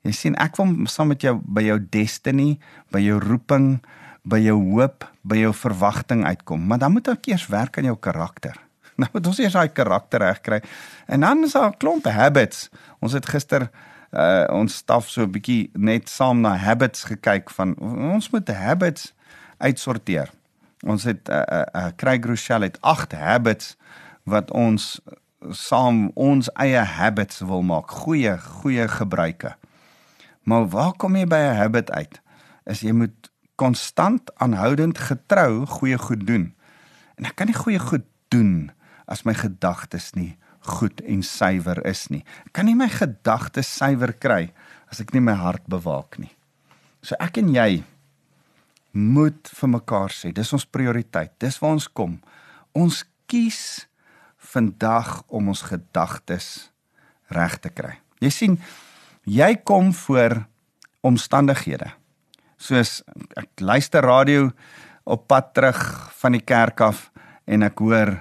Jy 0.03 0.13
sien, 0.17 0.37
ek 0.41 0.57
wil 0.57 0.89
saam 0.89 1.11
met 1.13 1.23
jou 1.23 1.37
by 1.45 1.63
jou 1.67 1.79
destiny, 1.93 2.59
by 2.93 3.03
jou 3.05 3.19
roeping, 3.21 3.83
by 4.25 4.41
jou 4.41 4.57
hoop, 4.73 5.05
by 5.23 5.37
jou 5.43 5.53
verwagting 5.57 6.25
uitkom. 6.25 6.65
Maar 6.69 6.79
dan 6.79 6.93
moet 6.93 7.09
ek 7.13 7.31
eers 7.33 7.47
werk 7.53 7.79
aan 7.79 7.91
jou 7.91 7.99
karakter. 8.01 8.57
Nou 9.01 9.09
moet 9.15 9.29
ons 9.31 9.39
eers 9.41 9.55
daai 9.57 9.73
karakter 9.73 10.21
regkry. 10.21 10.59
En 11.09 11.23
dan 11.25 11.47
is 11.47 11.55
daar 11.57 11.71
'n 11.71 11.79
klomp 11.81 12.05
habits. 12.05 12.69
Ons 13.01 13.13
het 13.17 13.25
gister 13.27 13.71
uh 14.13 14.45
ons 14.53 14.75
staf 14.75 15.09
so 15.09 15.23
'n 15.23 15.31
bietjie 15.31 15.71
net 15.73 16.09
saam 16.09 16.41
na 16.41 16.57
habits 16.57 17.05
gekyk 17.05 17.51
van 17.51 17.75
ons 18.13 18.31
moet 18.31 18.49
habits 18.49 19.15
uitsorteer. 19.59 20.29
Ons 20.85 21.05
het 21.05 21.29
'n 21.29 21.33
uh, 21.33 21.43
uh, 21.49 21.63
uh, 21.73 21.89
Craig 21.97 22.25
Rochelle 22.27 22.65
het 22.65 22.81
8 22.81 23.13
habits 23.13 23.77
wat 24.25 24.51
ons 24.51 25.01
saam 25.51 26.11
ons 26.15 26.51
eie 26.53 26.85
habits 26.85 27.39
wil 27.39 27.63
maak, 27.63 27.91
goeie 27.91 28.39
goeie 28.39 28.89
gebruike. 28.89 29.57
Maar 30.43 30.69
waar 30.69 30.93
kom 30.93 31.17
jy 31.17 31.27
by 31.27 31.37
'n 31.37 31.57
habit 31.57 31.91
uit? 31.91 32.21
Is 32.67 32.81
jy 32.81 32.93
moet 32.93 33.31
konstant 33.61 34.31
aanhoudend 34.41 34.99
getrou 34.99 35.67
goeie 35.69 35.99
goed 36.01 36.25
doen. 36.27 36.51
En 37.21 37.29
ek 37.29 37.37
kan 37.37 37.51
nie 37.51 37.57
goeie 37.57 37.81
goed 37.83 38.07
doen 38.33 38.71
as 39.11 39.27
my 39.29 39.35
gedagtes 39.37 40.15
nie 40.17 40.39
goed 40.79 41.01
en 41.09 41.23
suiwer 41.25 41.81
is 41.89 42.07
nie. 42.13 42.23
Ek 42.49 42.55
kan 42.57 42.69
nie 42.69 42.77
my 42.77 42.89
gedagtes 42.93 43.69
suiwer 43.77 44.15
kry 44.17 44.51
as 44.93 45.01
ek 45.05 45.13
nie 45.17 45.25
my 45.25 45.37
hart 45.37 45.67
bewaak 45.69 46.19
nie. 46.21 46.33
So 47.05 47.17
ek 47.21 47.41
en 47.41 47.53
jy 47.53 47.83
moet 48.97 49.53
vir 49.61 49.73
mekaar 49.77 50.13
sê, 50.13 50.33
dis 50.35 50.53
ons 50.57 50.67
prioriteit. 50.67 51.33
Dis 51.41 51.61
waar 51.63 51.77
ons 51.77 51.89
kom. 51.89 52.19
Ons 52.77 53.05
kies 53.31 53.87
vandag 54.51 55.21
om 55.29 55.53
ons 55.53 55.63
gedagtes 55.69 56.71
reg 57.31 57.61
te 57.63 57.71
kry. 57.73 57.95
Jy 58.25 58.33
sien, 58.35 58.57
jy 59.25 59.55
kom 59.65 59.93
voor 59.93 60.47
omstandighede. 61.01 61.91
Soos 62.61 63.01
ek 63.37 63.61
luister 63.61 64.05
radio 64.05 64.51
op 65.05 65.27
pad 65.27 65.55
terug 65.55 65.81
van 66.21 66.37
die 66.37 66.45
kerk 66.45 66.81
af 66.81 67.09
en 67.47 67.63
ek 67.67 67.81
hoor 67.81 68.19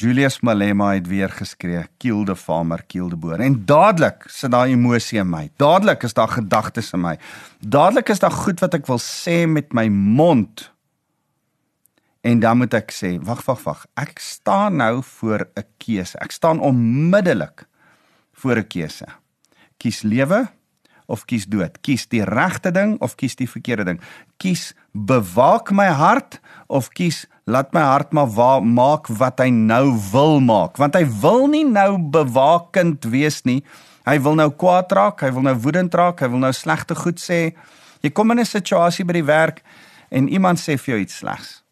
Julius 0.00 0.38
Malema 0.40 0.94
het 0.94 1.06
weer 1.06 1.28
geskree, 1.28 1.84
kill 2.00 2.24
the 2.24 2.36
farmer, 2.36 2.80
kill 2.88 3.10
the 3.12 3.16
boer. 3.16 3.42
En 3.44 3.58
dadelik 3.68 4.24
sit 4.26 4.50
daar 4.54 4.70
emosie 4.72 5.18
in 5.20 5.28
my. 5.28 5.50
Dadelik 5.60 6.06
is 6.08 6.16
daar 6.16 6.32
gedagtes 6.32 6.94
in 6.96 7.02
my. 7.04 7.18
Dadelik 7.60 8.08
is 8.08 8.22
daar 8.22 8.32
goed 8.32 8.62
wat 8.64 8.78
ek 8.78 8.88
wil 8.88 9.00
sê 9.04 9.42
met 9.44 9.76
my 9.76 9.90
mond. 9.92 10.70
En 12.24 12.40
dan 12.40 12.62
moet 12.62 12.72
ek 12.78 12.94
sê, 12.94 13.18
wag, 13.20 13.42
wag, 13.44 13.60
wag. 13.66 13.84
Ek 14.00 14.16
staan 14.22 14.80
nou 14.80 15.02
voor 15.04 15.44
'n 15.60 15.66
keuse. 15.76 16.16
Ek 16.18 16.32
staan 16.32 16.60
onmiddellik 16.60 17.66
voor 18.32 18.56
'n 18.56 18.66
keuse. 18.66 19.06
Kies 19.82 20.04
lewe 20.06 20.44
of 21.10 21.24
kies 21.26 21.48
dood? 21.50 21.80
Kies 21.82 22.06
die 22.12 22.22
regte 22.22 22.70
ding 22.74 22.94
of 23.02 23.16
kies 23.18 23.34
die 23.38 23.48
verkeerde 23.50 23.88
ding? 23.88 24.00
Kies 24.38 24.70
bewaak 24.94 25.72
my 25.74 25.88
hart 25.90 26.38
of 26.70 26.92
kies 26.94 27.24
laat 27.50 27.72
my 27.74 27.82
hart 27.82 28.14
maar 28.14 28.30
wa 28.30 28.60
maak 28.62 29.10
wat 29.18 29.42
hy 29.42 29.50
nou 29.50 29.90
wil 30.12 30.38
maak. 30.44 30.78
Want 30.78 30.94
hy 30.98 31.02
wil 31.24 31.48
nie 31.50 31.64
nou 31.66 31.98
bewakend 32.14 33.08
wees 33.10 33.42
nie. 33.48 33.60
Hy 34.06 34.18
wil 34.22 34.38
nou 34.38 34.50
kwaad 34.54 34.94
raak 34.94 35.26
hy 35.26 35.32
wil 35.34 35.46
nou 35.46 35.56
woedend 35.66 35.94
raak 35.98 36.22
hy 36.22 36.30
wil 36.30 36.42
nou 36.46 36.52
slegte 36.54 36.94
goed 36.98 37.18
sê. 37.22 37.52
Jy 38.02 38.10
kom 38.14 38.30
in 38.30 38.38
'n 38.38 38.46
situasie 38.46 39.04
by 39.04 39.18
die 39.18 39.26
werk 39.26 39.62
en 40.10 40.28
iemand 40.28 40.58
sê 40.58 40.78
vir 40.78 40.94
jou 40.94 41.00
iets 41.02 41.18
slegs. 41.18 41.62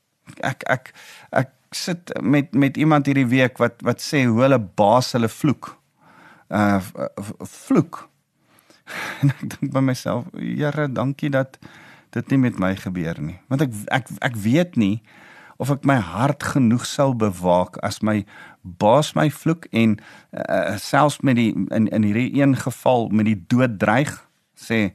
Ek 0.42 0.62
ek 0.66 0.92
ek 1.32 1.50
sit 1.72 2.10
met 2.22 2.54
met 2.54 2.76
iemand 2.76 3.06
hierdie 3.06 3.28
week 3.28 3.58
wat 3.58 3.82
wat 3.82 4.00
sê 4.02 4.26
hoe 4.26 4.42
hulle 4.42 4.58
baas 4.58 5.12
hulle 5.12 5.28
vloek 5.28 5.79
uh 6.50 6.80
vloek 7.46 8.04
en 9.22 9.32
ek 9.34 9.46
dink 9.54 9.72
by 9.72 9.82
myself 9.84 10.28
Here 10.36 10.88
dankie 10.90 11.30
dat 11.30 11.58
dit 12.10 12.30
nie 12.32 12.40
met 12.46 12.58
my 12.58 12.74
gebeur 12.76 13.20
nie 13.22 13.38
want 13.48 13.66
ek 13.66 13.74
ek 13.94 14.12
ek 14.30 14.38
weet 14.44 14.78
nie 14.80 15.00
of 15.60 15.70
ek 15.70 15.84
my 15.84 15.98
hart 16.00 16.42
genoeg 16.54 16.86
sal 16.88 17.14
bewaak 17.14 17.76
as 17.86 18.00
my 18.02 18.24
baas 18.62 19.12
my 19.14 19.28
vloek 19.30 19.68
en 19.76 19.98
uh, 20.32 20.76
selfs 20.80 21.20
met 21.22 21.36
die 21.36 21.52
in 21.70 21.88
in 21.88 22.06
hierdie 22.08 22.40
een 22.40 22.56
geval 22.56 23.08
met 23.12 23.28
die 23.28 23.38
dood 23.52 23.78
dreig 23.78 24.14
sê 24.56 24.90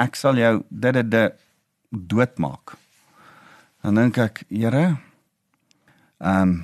ek 0.00 0.16
sal 0.18 0.38
jou 0.38 0.54
dit 0.70 1.02
dit 1.10 1.42
doodmaak. 1.94 2.74
Dan 3.84 4.00
dink 4.00 4.18
ek, 4.18 4.44
Here, 4.48 4.96
ehm 6.18 6.40
um, 6.42 6.54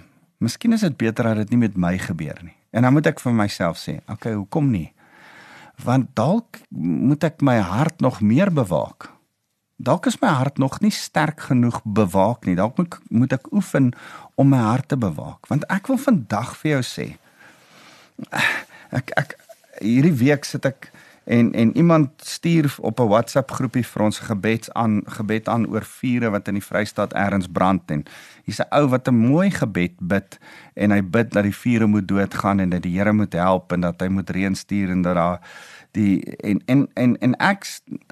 miskien 0.40 0.72
is 0.72 0.80
dit 0.80 0.96
beter 0.96 1.26
dat 1.28 1.42
dit 1.42 1.50
nie 1.52 1.66
met 1.66 1.76
my 1.76 1.98
gebeur 2.00 2.38
nie. 2.42 2.56
En 2.70 2.86
dan 2.86 2.92
moet 2.94 3.06
ek 3.10 3.20
vir 3.20 3.34
myself 3.34 3.80
sê, 3.80 3.98
okay, 4.10 4.34
hoekom 4.34 4.70
nie? 4.70 4.90
Want 5.82 6.12
dalk 6.14 6.60
moet 6.70 7.24
ek 7.24 7.40
my 7.42 7.58
hart 7.58 8.00
nog 8.04 8.20
meer 8.20 8.52
bewaak 8.54 9.10
dalk 9.80 10.06
is 10.06 10.18
my 10.20 10.28
hart 10.28 10.58
nog 10.58 10.80
nie 10.84 10.92
sterk 10.92 11.46
genoeg 11.48 11.80
bewaak 11.84 12.44
nie. 12.44 12.56
Dalk 12.58 12.76
moet 12.76 12.96
moet 13.08 13.32
ek 13.32 13.48
oefen 13.56 13.90
om 14.40 14.52
my 14.52 14.60
hart 14.60 14.90
te 14.92 14.98
bewaak. 15.00 15.48
Want 15.48 15.64
ek 15.72 15.88
wil 15.90 16.00
vandag 16.00 16.54
vir 16.60 16.76
jou 16.76 16.82
sê 16.86 17.06
ek 18.98 19.12
ek 19.16 19.36
hierdie 19.80 20.16
week 20.20 20.44
sit 20.44 20.66
ek 20.68 20.90
en 21.30 21.52
en 21.52 21.76
iemand 21.76 22.10
stuur 22.16 22.74
op 22.80 23.00
'n 23.00 23.08
WhatsApp 23.08 23.50
groepie 23.50 23.86
vir 23.86 24.02
ons 24.02 24.18
gebeds 24.18 24.72
aan 24.72 25.02
gebed 25.06 25.48
aan 25.48 25.66
oor 25.66 25.84
vure 25.84 26.30
wat 26.30 26.48
in 26.48 26.54
die 26.54 26.64
Vrystaat 26.64 27.14
eers 27.14 27.46
brand 27.52 27.90
en 27.90 28.04
hier's 28.44 28.60
'n 28.60 28.74
ou 28.74 28.88
wat 28.88 29.08
'n 29.08 29.14
mooi 29.14 29.50
gebed 29.50 29.94
bid 29.98 30.38
en 30.74 30.90
hy 30.90 31.02
bid 31.02 31.30
dat 31.32 31.42
die 31.42 31.54
vure 31.54 31.86
moet 31.86 32.08
doodgaan 32.08 32.60
en 32.60 32.68
dat 32.68 32.82
die 32.82 32.98
Here 32.98 33.12
moet 33.12 33.32
help 33.32 33.72
en 33.72 33.80
dat 33.80 34.00
hy 34.00 34.08
moet 34.08 34.30
reën 34.30 34.54
stuur 34.54 34.90
en 34.90 35.02
dat 35.02 35.14
daar 35.14 35.40
die 35.90 36.36
en 36.36 36.62
en 36.66 36.88
en 36.94 37.18
en 37.18 37.36
ek 37.36 37.66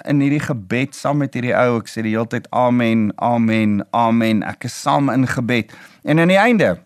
in 0.04 0.20
hierdie 0.20 0.46
gebed 0.46 0.94
saam 0.94 1.16
met 1.16 1.34
hierdie 1.34 1.56
ou 1.56 1.78
ek 1.78 1.88
sê 1.88 2.02
die 2.02 2.14
hele 2.14 2.26
tyd 2.26 2.50
amen 2.50 3.12
amen 3.16 3.86
amen 3.90 4.42
ek 4.42 4.64
is 4.64 4.80
saam 4.80 5.10
in 5.10 5.26
gebed. 5.26 5.74
En 6.02 6.18
aan 6.18 6.28
die 6.28 6.38
einde 6.38 6.78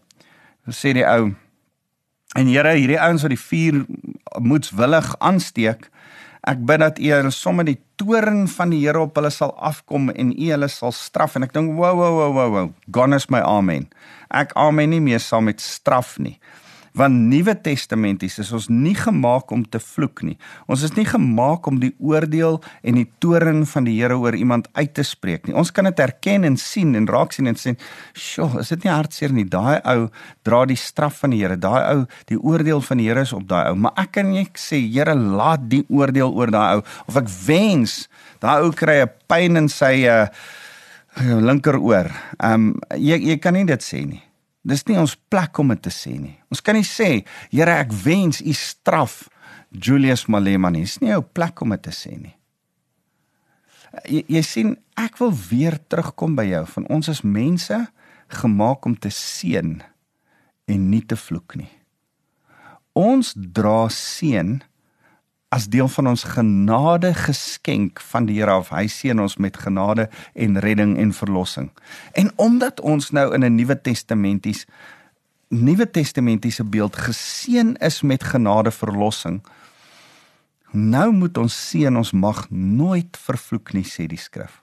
sê 0.68 0.92
die 0.92 1.06
ou 1.06 1.34
en 2.36 2.46
Here 2.46 2.72
hierdie 2.72 3.00
ouens 3.00 3.22
wat 3.22 3.30
die 3.30 3.46
vuur 3.48 3.84
moedswillig 4.40 5.14
aansteek 5.18 5.90
ek 6.46 6.62
bid 6.66 6.80
dat 6.82 6.98
u 6.98 7.30
sommer 7.30 7.64
die 7.64 7.78
toorn 7.96 8.48
van 8.48 8.70
die 8.70 8.80
Here 8.82 9.00
op 9.00 9.16
hulle 9.16 9.30
sal 9.30 9.54
afkom 9.58 10.10
en 10.10 10.32
u 10.32 10.50
hulle 10.50 10.68
sal 10.68 10.92
straf. 10.92 11.36
En 11.36 11.42
ek 11.46 11.52
dink 11.54 11.76
wow 11.78 11.96
wow 11.96 12.16
wow 12.18 12.32
wow 12.34 12.50
wow. 12.52 12.72
Gone 12.90 13.16
is 13.16 13.28
my 13.30 13.40
amen. 13.40 13.88
Ek 14.30 14.52
amen 14.56 14.90
nie 14.90 15.00
meer 15.00 15.20
saam 15.20 15.44
met 15.44 15.60
straf 15.60 16.18
nie 16.18 16.38
want 16.98 17.16
Nuwe 17.30 17.54
Testamenties 17.64 18.38
is 18.42 18.50
ons 18.52 18.68
nie 18.68 18.94
gemaak 18.96 19.52
om 19.54 19.64
te 19.64 19.80
vloek 19.80 20.22
nie. 20.26 20.36
Ons 20.70 20.84
is 20.86 20.92
nie 20.96 21.06
gemaak 21.08 21.66
om 21.68 21.78
die 21.80 21.92
oordeel 22.02 22.58
en 22.84 22.98
die 23.00 23.06
toorn 23.22 23.64
van 23.68 23.88
die 23.88 23.94
Here 23.96 24.18
oor 24.20 24.36
iemand 24.36 24.68
uit 24.76 24.92
te 24.96 25.04
spreek 25.06 25.48
nie. 25.48 25.56
Ons 25.56 25.72
kan 25.72 25.88
dit 25.88 26.02
erken 26.04 26.44
en 26.48 26.58
sien 26.60 26.92
en 26.98 27.08
raak 27.08 27.32
sien 27.32 27.48
en 27.48 27.56
sê, 27.56 27.76
"Sjoe, 28.12 28.60
is 28.60 28.68
dit 28.68 28.84
nie 28.84 28.92
hartseer 28.92 29.32
nie. 29.32 29.44
Daai 29.44 29.80
ou 29.84 30.10
dra 30.44 30.64
die 30.66 30.76
straf 30.76 31.20
van 31.20 31.30
die 31.30 31.40
Here. 31.40 31.56
Daai 31.56 31.94
ou, 31.94 32.06
die 32.26 32.38
oordeel 32.38 32.80
van 32.80 32.98
die 32.98 33.08
Here 33.08 33.20
is 33.20 33.32
op 33.32 33.48
daai 33.48 33.70
ou." 33.70 33.74
Maar 33.74 33.92
ek 33.96 34.12
kan 34.12 34.30
nie 34.30 34.48
sê, 34.54 34.92
"Here, 34.92 35.14
laat 35.14 35.68
die 35.68 35.84
oordeel 35.88 36.32
oor 36.32 36.50
daai 36.50 36.76
ou." 36.76 36.82
Of 37.06 37.16
ek 37.16 37.28
wens 37.46 38.08
daai 38.40 38.62
ou 38.62 38.72
kry 38.72 39.02
'n 39.02 39.10
pyn 39.28 39.56
in 39.56 39.68
sy 39.68 40.06
uh 40.06 40.26
linkeroor. 41.20 42.10
Ehm 42.40 42.54
um, 42.54 42.80
jy 42.96 43.18
jy 43.20 43.38
kan 43.38 43.54
nie 43.54 43.64
dit 43.64 43.82
sê 43.82 44.06
nie. 44.06 44.22
Dis 44.62 44.84
nie 44.86 44.98
ons 45.00 45.16
plek 45.30 45.58
om 45.58 45.72
dit 45.72 45.80
te 45.82 45.90
sê 45.90 46.14
nie. 46.18 46.36
Ons 46.52 46.62
kan 46.62 46.76
nie 46.78 46.86
sê, 46.86 47.24
Here, 47.50 47.80
ek 47.82 47.94
wens 48.04 48.40
U 48.40 48.54
straf 48.54 49.26
Julius 49.72 50.28
Malema 50.30 50.70
nie. 50.70 50.84
Dis 50.86 51.00
nie 51.02 51.10
jou 51.10 51.22
plek 51.34 51.64
om 51.64 51.74
dit 51.74 51.82
te 51.82 51.94
sê 51.94 52.14
nie. 52.14 52.34
Jy, 54.08 54.22
jy 54.38 54.42
sien, 54.46 54.74
ek 54.96 55.18
wil 55.20 55.32
weer 55.50 55.76
terugkom 55.90 56.36
by 56.38 56.46
jou. 56.48 56.62
Van 56.76 56.88
ons 56.94 57.10
is 57.12 57.24
mense 57.26 57.80
gemaak 58.32 58.86
om 58.88 58.94
te 58.96 59.10
seën 59.12 59.74
en 60.72 60.84
nie 60.88 61.02
te 61.04 61.18
vloek 61.18 61.58
nie. 61.60 61.70
Ons 62.96 63.32
dra 63.34 63.88
seën 63.92 64.60
as 65.52 65.68
deel 65.68 65.88
van 65.92 66.08
ons 66.14 66.24
genade 66.24 67.12
geskenk 67.14 68.00
van 68.00 68.24
die 68.26 68.38
Here 68.40 68.54
af. 68.56 68.70
Hy 68.72 68.86
seën 68.88 69.20
ons 69.20 69.36
met 69.36 69.56
genade 69.56 70.08
en 70.32 70.56
redding 70.64 70.96
en 70.98 71.12
verlossing. 71.12 71.68
En 72.16 72.32
omdat 72.40 72.80
ons 72.80 73.10
nou 73.12 73.34
in 73.34 73.44
'n 73.44 73.54
Nuwe 73.54 73.76
Testamenties 73.80 74.66
Nuwe 75.52 75.90
Testamentiese 75.90 76.64
beeld 76.64 76.96
geseën 76.96 77.76
is 77.76 78.00
met 78.02 78.24
genade 78.24 78.70
verlossing, 78.70 79.42
nou 80.70 81.12
moet 81.12 81.36
ons 81.38 81.68
sien 81.68 81.96
ons 81.96 82.12
mag 82.12 82.46
nooit 82.50 83.16
vervloek 83.20 83.74
nie 83.76 83.84
sê 83.84 84.06
die 84.08 84.20
skrif. 84.20 84.61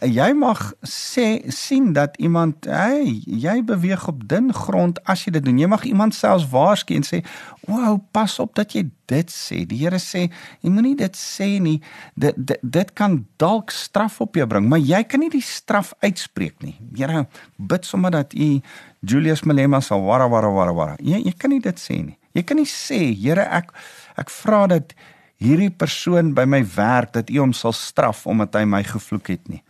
Jy 0.00 0.32
mag 0.36 0.60
sê 0.86 1.42
sien 1.52 1.92
dat 1.92 2.16
iemand 2.16 2.64
hey 2.68 3.20
jy 3.24 3.56
beweeg 3.64 4.06
op 4.08 4.22
dun 4.28 4.52
grond 4.54 5.00
as 5.04 5.24
jy 5.24 5.34
dit 5.36 5.44
doen. 5.44 5.58
Jy 5.58 5.68
mag 5.70 5.84
iemand 5.88 6.14
selfs 6.14 6.48
waarsku 6.52 6.94
en 6.94 7.04
sê, 7.04 7.24
"Wow, 7.66 8.00
pas 8.10 8.38
op 8.38 8.54
dat 8.54 8.72
jy 8.72 8.90
dit 9.06 9.30
sê." 9.30 9.66
Die 9.66 9.78
Here 9.78 9.98
sê, 9.98 10.30
"Jy 10.60 10.70
moenie 10.70 10.96
dit 10.96 11.16
sê 11.16 11.60
nie. 11.60 11.80
Dit, 12.14 12.34
dit 12.36 12.58
dit 12.62 12.92
kan 12.92 13.26
dalk 13.36 13.70
straf 13.70 14.20
op 14.20 14.34
jou 14.34 14.46
bring, 14.46 14.68
maar 14.68 14.78
jy 14.78 15.02
kan 15.04 15.20
nie 15.20 15.30
die 15.30 15.42
straf 15.42 15.92
uitspreek 16.00 16.62
nie." 16.62 16.78
Here, 16.94 17.26
bid 17.56 17.84
sommer 17.84 18.10
dat 18.10 18.34
U 18.34 18.60
Julius 19.00 19.42
Malema 19.42 19.80
sal 19.80 20.00
wara 20.02 20.28
wara 20.28 20.50
wara 20.50 20.72
wara. 20.72 20.96
Jy 20.98 21.22
jy 21.24 21.32
kan 21.36 21.50
nie 21.50 21.60
dit 21.60 21.76
sê 21.76 22.04
nie. 22.04 22.18
Jy 22.34 22.42
kan 22.42 22.56
nie 22.56 22.66
sê, 22.66 23.14
"Here, 23.22 23.42
ek 23.42 23.72
ek 24.16 24.30
vra 24.30 24.66
dat 24.66 24.94
hierdie 25.44 25.70
persoon 25.70 26.32
by 26.36 26.46
my 26.48 26.62
werk 26.74 27.12
dat 27.14 27.30
U 27.30 27.38
hom 27.42 27.52
sal 27.52 27.74
straf 27.76 28.24
omdat 28.30 28.56
hy 28.56 28.64
my 28.64 28.82
gevloek 28.86 29.28
het 29.34 29.48
nie. 29.52 29.62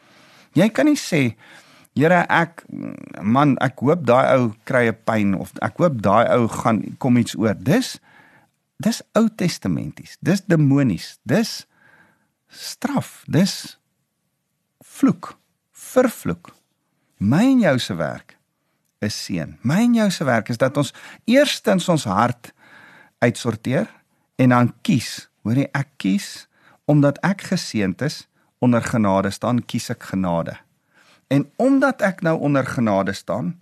Jy 0.54 0.70
kan 0.70 0.86
nie 0.86 0.98
sê 1.00 1.34
Here 1.94 2.24
ek 2.26 2.64
man 3.22 3.54
ek 3.62 3.78
hoop 3.86 4.02
daai 4.02 4.26
ou 4.34 4.48
kry 4.66 4.90
'n 4.90 4.98
pyn 5.06 5.34
of 5.38 5.54
ek 5.62 5.78
hoop 5.78 6.02
daai 6.02 6.26
ou 6.34 6.48
gaan 6.50 6.98
kom 6.98 7.16
iets 7.16 7.38
oor. 7.38 7.54
Dis 7.54 8.00
dis 8.82 9.02
Ou 9.14 9.28
Testamenties. 9.30 10.18
Dis 10.20 10.42
demonies. 10.42 11.18
Dis 11.22 11.66
straf. 12.50 13.22
Dis 13.30 13.78
vloek. 14.82 15.38
Vervloek. 15.70 16.50
My 17.18 17.44
en 17.54 17.60
jou 17.60 17.78
se 17.78 17.94
werk 17.94 18.36
is 18.98 19.14
seën. 19.14 19.56
My 19.62 19.84
en 19.86 19.94
jou 19.94 20.10
se 20.10 20.24
werk 20.24 20.48
is 20.48 20.58
dat 20.58 20.76
ons 20.76 20.92
eerstens 21.24 21.88
ons 21.88 22.04
hart 22.04 22.52
uitsorteer 23.22 23.86
en 24.36 24.48
dan 24.48 24.74
kies 24.82 25.28
Hoor 25.44 25.60
jy 25.60 25.68
ek 25.76 25.90
kies 26.00 26.46
omdat 26.90 27.20
ek 27.24 27.46
geseënd 27.52 28.02
is 28.04 28.24
onder 28.64 28.84
genade 28.84 29.30
staan 29.32 29.60
kies 29.60 29.90
ek 29.92 30.08
genade. 30.12 30.56
En 31.32 31.46
omdat 31.60 32.02
ek 32.04 32.22
nou 32.24 32.36
onder 32.40 32.66
genade 32.66 33.12
staan, 33.16 33.54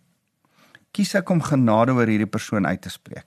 kies 0.95 1.15
ek 1.19 1.31
om 1.31 1.43
genade 1.43 1.95
oor 1.97 2.11
hierdie 2.11 2.31
persoon 2.31 2.67
uit 2.67 2.83
te 2.83 2.91
spreek. 2.93 3.27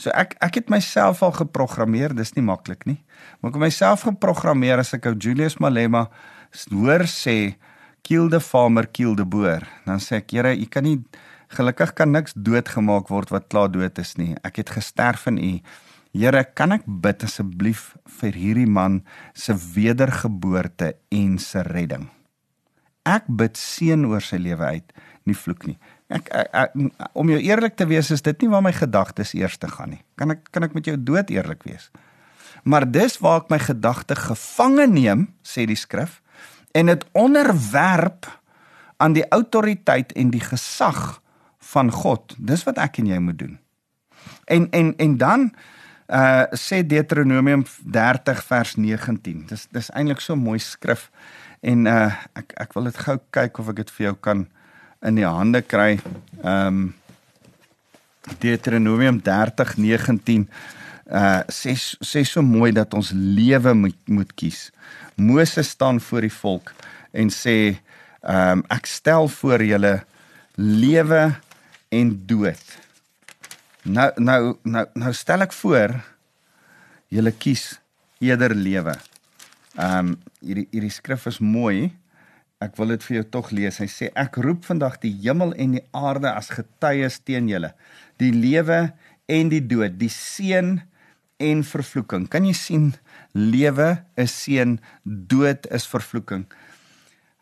So 0.00 0.10
ek 0.16 0.34
ek 0.42 0.62
het 0.62 0.70
myself 0.72 1.22
al 1.22 1.34
geprogrammeer, 1.36 2.14
dis 2.16 2.34
nie 2.34 2.44
maklik 2.46 2.86
nie. 2.88 2.98
Maar 3.40 3.52
ek 3.52 3.58
het 3.58 3.66
myself 3.66 4.06
geprogrammeer 4.08 4.82
as 4.82 4.94
ek 4.96 5.10
ou 5.10 5.14
Julius 5.14 5.60
Malema 5.62 6.08
hoor 6.72 7.06
sê 7.08 7.54
kill 8.02 8.28
the 8.32 8.40
farmer 8.40 8.88
kill 8.88 9.14
the 9.16 9.24
boer, 9.24 9.62
dan 9.86 10.02
sê 10.02 10.18
ek, 10.18 10.32
Here, 10.34 10.56
u 10.56 10.66
kan 10.66 10.82
nie 10.82 10.98
gelukkig 11.52 11.92
kan 11.94 12.10
niks 12.12 12.34
doodgemaak 12.34 13.10
word 13.12 13.30
wat 13.30 13.48
klaar 13.52 13.70
dood 13.70 13.98
is 14.00 14.16
nie. 14.18 14.32
Ek 14.42 14.58
het 14.62 14.72
gesterf 14.72 15.28
in 15.30 15.38
u. 15.38 15.52
Here, 16.12 16.44
kan 16.44 16.74
ek 16.76 16.82
bid 16.84 17.22
asseblief 17.24 17.94
vir 18.20 18.36
hierdie 18.36 18.68
man 18.68 19.00
se 19.32 19.54
wedergeboorte 19.56 20.92
en 21.08 21.38
se 21.40 21.62
redding? 21.64 22.04
Ek 23.08 23.24
bid 23.32 23.56
seën 23.56 24.04
oor 24.06 24.20
sy 24.20 24.36
lewe 24.44 24.74
uit, 24.76 24.92
nie 25.24 25.36
vloek 25.36 25.64
nie. 25.70 25.78
Ek, 26.12 26.28
ek, 26.28 26.52
ek 26.52 27.16
om 27.16 27.32
jou 27.32 27.40
eerlik 27.40 27.78
te 27.80 27.88
wees, 27.88 28.12
is 28.12 28.22
dit 28.22 28.44
nie 28.44 28.50
waar 28.52 28.64
my 28.68 28.74
gedagtes 28.76 29.32
eers 29.38 29.56
te 29.56 29.72
gaan 29.72 29.96
nie. 29.96 30.02
Kan 30.20 30.36
ek 30.36 30.44
kan 30.52 30.68
ek 30.68 30.76
met 30.76 30.92
jou 30.92 30.98
dood 31.00 31.32
eerlik 31.32 31.64
wees? 31.64 31.88
Maar 32.68 32.84
dis 32.84 33.16
waar 33.24 33.40
ek 33.40 33.50
my 33.50 33.62
gedagte 33.64 34.14
gevange 34.20 34.86
neem, 34.92 35.26
sê 35.40 35.64
die 35.66 35.80
skrif, 35.80 36.20
en 36.76 36.92
dit 36.92 37.08
onderwerp 37.16 38.28
aan 39.00 39.16
die 39.16 39.24
autoriteit 39.32 40.12
en 40.12 40.30
die 40.30 40.44
gesag 40.44 41.22
van 41.72 41.88
God. 41.90 42.36
Dis 42.36 42.68
wat 42.68 42.78
ek 42.84 43.00
en 43.00 43.08
jy 43.16 43.18
moet 43.24 43.40
doen. 43.40 43.56
En 44.44 44.68
en 44.76 44.92
en 45.00 45.16
dan 45.16 45.54
uh 46.12 46.44
sê 46.52 46.82
Deuteronomium 46.84 47.64
30 47.64 48.42
vers 48.48 48.74
19. 48.76 49.46
Dis 49.48 49.68
dis 49.72 49.88
eintlik 49.96 50.20
so 50.20 50.36
mooi 50.36 50.58
skrif 50.60 51.08
en 51.64 51.86
uh 51.88 52.10
ek 52.36 52.52
ek 52.66 52.74
wil 52.76 52.90
dit 52.90 52.98
gou 53.06 53.16
kyk 53.32 53.60
of 53.62 53.70
ek 53.72 53.80
dit 53.80 53.94
vir 53.96 54.06
jou 54.10 54.16
kan 54.28 54.44
in 55.02 55.16
die 55.16 55.26
hande 55.26 55.62
kry. 55.64 55.96
Um 56.44 56.92
Deuteronomium 58.44 59.22
30:19 59.24 60.44
uh 61.08 61.40
sê 61.48 61.74
sê 61.80 62.24
so 62.28 62.44
mooi 62.44 62.72
dat 62.76 62.92
ons 62.94 63.12
lewe 63.16 63.74
moet 63.74 63.98
moet 64.08 64.36
kies. 64.36 64.70
Moses 65.16 65.72
staan 65.72 66.00
voor 66.00 66.28
die 66.28 66.36
volk 66.42 66.74
en 67.12 67.32
sê 67.32 67.78
um 68.20 68.64
ek 68.68 68.86
stel 68.86 69.28
voor 69.28 69.64
julle 69.64 69.96
lewe 70.56 71.24
en 71.88 72.14
dood. 72.26 72.81
Nou 73.82 74.10
nou 74.16 74.42
nou 74.62 74.84
nou 74.94 75.10
stel 75.12 75.42
ek 75.42 75.54
voor 75.58 75.96
julle 77.10 77.32
kies 77.34 77.80
eerder 78.22 78.54
lewe. 78.54 78.94
Ehm 79.74 80.12
um, 80.12 80.12
hierdie 80.38 80.68
hierdie 80.70 80.92
skrif 80.94 81.26
is 81.26 81.40
mooi. 81.42 81.90
Ek 82.62 82.76
wil 82.78 82.94
dit 82.94 83.02
vir 83.02 83.16
jou 83.16 83.24
tog 83.34 83.50
lees. 83.50 83.80
Hy 83.82 83.88
sê 83.90 84.10
ek 84.14 84.38
roep 84.44 84.62
vandag 84.68 85.00
die 85.02 85.10
hemel 85.24 85.50
en 85.58 85.74
die 85.74 85.82
aarde 85.90 86.30
as 86.30 86.52
getuies 86.54 87.18
teen 87.26 87.50
julle. 87.50 87.72
Die 88.22 88.30
lewe 88.30 88.92
en 89.26 89.50
die 89.50 89.62
dood, 89.66 89.98
die 89.98 90.12
seën 90.12 90.76
en 91.42 91.64
vervloeking. 91.66 92.28
Kan 92.30 92.46
jy 92.46 92.54
sien 92.54 92.88
lewe 93.34 93.96
is 94.14 94.36
seën, 94.44 94.78
dood 95.02 95.66
is 95.74 95.88
vervloeking. 95.90 96.46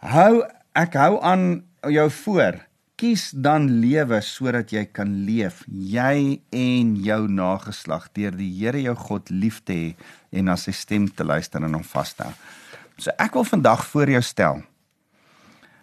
Hou 0.01 0.41
ek 0.73 0.97
hou 0.97 1.19
aan 1.21 1.67
jou 1.85 2.09
voor 2.25 2.63
kies 3.01 3.31
dan 3.33 3.65
lewe 3.81 4.19
sodat 4.21 4.75
jy 4.75 4.83
kan 4.93 5.09
leef 5.25 5.63
jy 5.69 6.41
en 6.53 6.89
jou 7.01 7.21
nageslag 7.33 8.11
deur 8.17 8.35
die 8.37 8.51
Here 8.59 8.83
jou 8.83 8.97
God 9.07 9.31
lief 9.33 9.63
te 9.65 9.73
hê 9.73 9.87
en 10.37 10.51
na 10.51 10.57
sy 10.61 10.75
stem 10.77 11.07
te 11.09 11.25
luister 11.25 11.65
en 11.65 11.79
hom 11.79 11.87
vas 11.95 12.13
te 12.17 12.27
hou. 12.27 12.35
So 13.01 13.15
ek 13.17 13.39
wil 13.39 13.47
vandag 13.49 13.87
voor 13.89 14.13
jou 14.13 14.21
stel. 14.25 14.61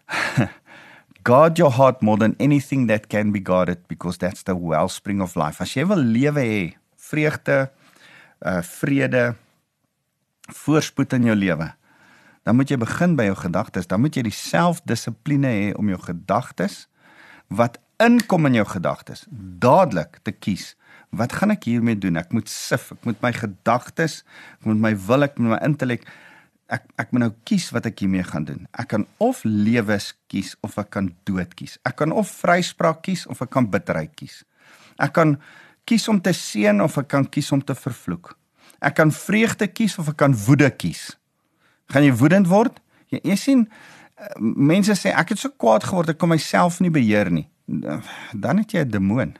God 1.27 1.57
your 1.57 1.73
heart 1.73 2.03
more 2.05 2.21
than 2.21 2.35
anything 2.39 2.85
that 2.91 3.09
can 3.09 3.33
be 3.33 3.41
guarded 3.41 3.81
because 3.89 4.21
that's 4.21 4.45
the 4.45 4.55
wellspring 4.55 5.19
of 5.25 5.33
life. 5.35 5.57
As 5.63 5.73
jy 5.73 5.87
wil 5.89 5.99
lewe 5.99 6.43
hê, 6.45 6.61
vreugde, 7.09 7.71
uh 8.45 8.61
vrede, 8.77 9.31
voorspoed 10.53 11.17
in 11.17 11.25
jou 11.31 11.35
lewe, 11.35 11.71
dan 12.45 12.55
moet 12.55 12.69
jy 12.71 12.77
begin 12.79 13.17
by 13.17 13.25
jou 13.31 13.39
gedagtes. 13.41 13.89
Dan 13.89 14.05
moet 14.05 14.15
jy 14.15 14.27
die 14.29 14.37
selfdissipline 14.37 15.51
hê 15.51 15.73
om 15.75 15.89
jou 15.91 15.99
gedagtes 16.05 16.85
wat 17.47 17.79
inkom 18.03 18.45
in 18.49 18.59
jou 18.59 18.67
gedagtes 18.67 19.25
dadelik 19.31 20.19
te 20.23 20.31
kies. 20.31 20.75
Wat 21.15 21.33
gaan 21.33 21.53
ek 21.55 21.65
hiermee 21.69 21.97
doen? 21.97 22.19
Ek 22.19 22.33
moet 22.35 22.49
sif, 22.51 22.91
ek 22.93 23.05
moet 23.07 23.21
my 23.23 23.31
gedagtes, 23.33 24.21
ek 24.59 24.67
moet 24.69 24.81
my 24.83 24.93
wil, 25.07 25.23
ek 25.25 25.37
moet 25.39 25.55
my 25.55 25.61
intellek 25.65 26.03
ek 26.67 26.83
ek 26.99 27.13
moet 27.13 27.23
nou 27.23 27.31
kies 27.47 27.69
wat 27.75 27.87
ek 27.87 28.01
hiermee 28.03 28.25
gaan 28.27 28.45
doen. 28.47 28.65
Ek 28.75 28.89
kan 28.91 29.05
of 29.23 29.43
lewe 29.47 29.97
kies 30.31 30.55
of 30.65 30.75
ek 30.79 30.91
kan 30.95 31.11
dood 31.27 31.53
kies. 31.55 31.77
Ek 31.87 31.97
kan 31.99 32.11
of 32.11 32.31
vryspraak 32.41 33.03
kies 33.07 33.25
of 33.31 33.41
ek 33.43 33.53
kan 33.55 33.69
bitterheid 33.71 34.13
kies. 34.19 34.41
Ek 34.99 35.13
kan 35.15 35.37
kies 35.87 36.07
om 36.11 36.19
te 36.19 36.33
seën 36.35 36.83
of 36.83 36.97
ek 36.99 37.07
kan 37.13 37.27
kies 37.27 37.51
om 37.55 37.63
te 37.63 37.75
vervloek. 37.77 38.33
Ek 38.83 38.97
kan 38.99 39.13
vreugde 39.15 39.69
kies 39.71 39.95
of 40.01 40.11
ek 40.11 40.19
kan 40.19 40.35
woede 40.47 40.69
kies. 40.75 41.15
Gaan 41.93 42.03
jy 42.03 42.13
woedend 42.19 42.51
word? 42.51 42.81
Jy, 43.13 43.23
jy 43.23 43.37
sien 43.39 43.63
mense 44.39 44.95
sê 44.97 45.13
ek 45.13 45.29
het 45.33 45.39
so 45.39 45.49
kwaad 45.49 45.83
geword 45.83 46.09
ek 46.09 46.17
kon 46.21 46.29
myself 46.33 46.79
nie 46.81 46.93
beheer 46.93 47.29
nie. 47.31 47.47
Dan 47.67 48.63
het 48.63 48.71
jy 48.71 48.85
'n 48.85 48.89
demoon. 48.89 49.37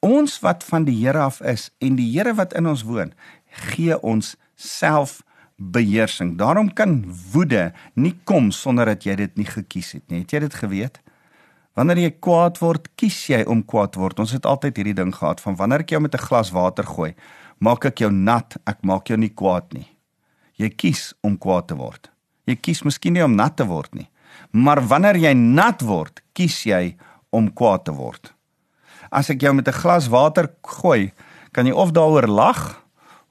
Ons 0.00 0.40
wat 0.40 0.64
van 0.64 0.84
die 0.84 1.06
Here 1.06 1.18
af 1.18 1.40
is 1.40 1.70
en 1.78 1.96
die 1.96 2.10
Here 2.12 2.34
wat 2.34 2.52
in 2.52 2.66
ons 2.66 2.82
woon, 2.82 3.12
gee 3.50 4.00
ons 4.02 4.36
self 4.54 5.22
beheersing. 5.56 6.36
Daarom 6.38 6.72
kan 6.72 7.04
woede 7.32 7.72
nie 7.94 8.14
kom 8.24 8.50
sonder 8.50 8.84
dat 8.84 9.04
jy 9.04 9.14
dit 9.14 9.36
nie 9.36 9.46
gekies 9.46 9.92
het 9.92 10.10
nie. 10.10 10.20
Het 10.20 10.30
jy 10.30 10.40
dit 10.46 10.54
geweet? 10.54 11.00
Wanneer 11.74 11.98
jy 11.98 12.10
kwaad 12.18 12.58
word, 12.58 12.88
kies 12.98 13.26
jy 13.30 13.44
om 13.46 13.64
kwaad 13.64 13.94
word. 13.94 14.18
Ons 14.18 14.32
het 14.34 14.46
altyd 14.46 14.76
hierdie 14.76 14.94
ding 14.94 15.14
gehad 15.14 15.40
van 15.40 15.56
wanneer 15.56 15.80
ek 15.80 15.90
jou 15.90 16.00
met 16.00 16.14
'n 16.14 16.26
glas 16.26 16.50
water 16.50 16.84
gooi, 16.84 17.14
maak 17.58 17.84
ek 17.84 17.98
jou 17.98 18.10
nat, 18.10 18.56
ek 18.66 18.82
maak 18.82 19.08
jou 19.08 19.18
nie 19.18 19.34
kwaad 19.34 19.72
nie. 19.72 19.86
Jy 20.56 20.68
kies 20.70 21.14
om 21.22 21.38
kwaad 21.38 21.68
te 21.68 21.74
word. 21.74 22.10
Jy 22.48 22.56
kies 22.56 22.80
miskien 22.86 23.16
nie 23.16 23.24
om 23.24 23.36
nat 23.36 23.58
te 23.58 23.66
word 23.68 23.92
nie. 23.96 24.08
Maar 24.56 24.80
wanneer 24.88 25.18
jy 25.20 25.34
nat 25.36 25.82
word, 25.84 26.22
kies 26.32 26.62
jy 26.64 26.96
om 27.34 27.50
kwaad 27.52 27.84
te 27.84 27.92
word. 27.92 28.32
As 29.12 29.28
ek 29.32 29.42
jou 29.44 29.52
met 29.54 29.68
'n 29.68 29.80
glas 29.82 30.08
water 30.08 30.48
gooi, 30.62 31.12
kan 31.52 31.66
jy 31.66 31.72
of 31.72 31.92
daaroor 31.92 32.26
lag 32.26 32.82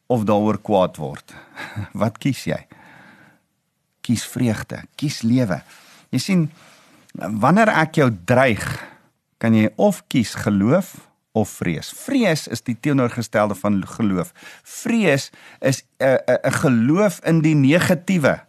of 0.08 0.24
daaroor 0.24 0.58
kwaad 0.62 0.98
word. 0.98 1.34
Wat 2.02 2.18
kies 2.18 2.46
jy? 2.46 2.68
Kies 4.02 4.26
vreugde, 4.26 4.84
kies 4.96 5.22
lewe. 5.22 5.62
Jy 6.12 6.20
sien, 6.20 6.52
wanneer 7.14 7.70
ek 7.70 7.96
jou 7.96 8.10
dreig, 8.26 8.64
kan 9.38 9.54
jy 9.54 9.70
of 9.76 10.04
kies 10.08 10.36
geloof 10.36 10.96
of 11.38 11.50
vrees. 11.50 11.92
Vrees 11.94 12.48
is 12.48 12.62
die 12.66 12.78
teenoorgestelde 12.80 13.56
van 13.56 13.82
geloof. 13.86 14.34
Vrees 14.64 15.32
is 15.62 15.84
'n 16.00 16.06
uh, 16.06 16.18
'n 16.18 16.34
uh, 16.34 16.50
'n 16.50 16.54
geloof 16.54 17.20
in 17.26 17.42
die 17.42 17.56
negatiewe. 17.56 18.47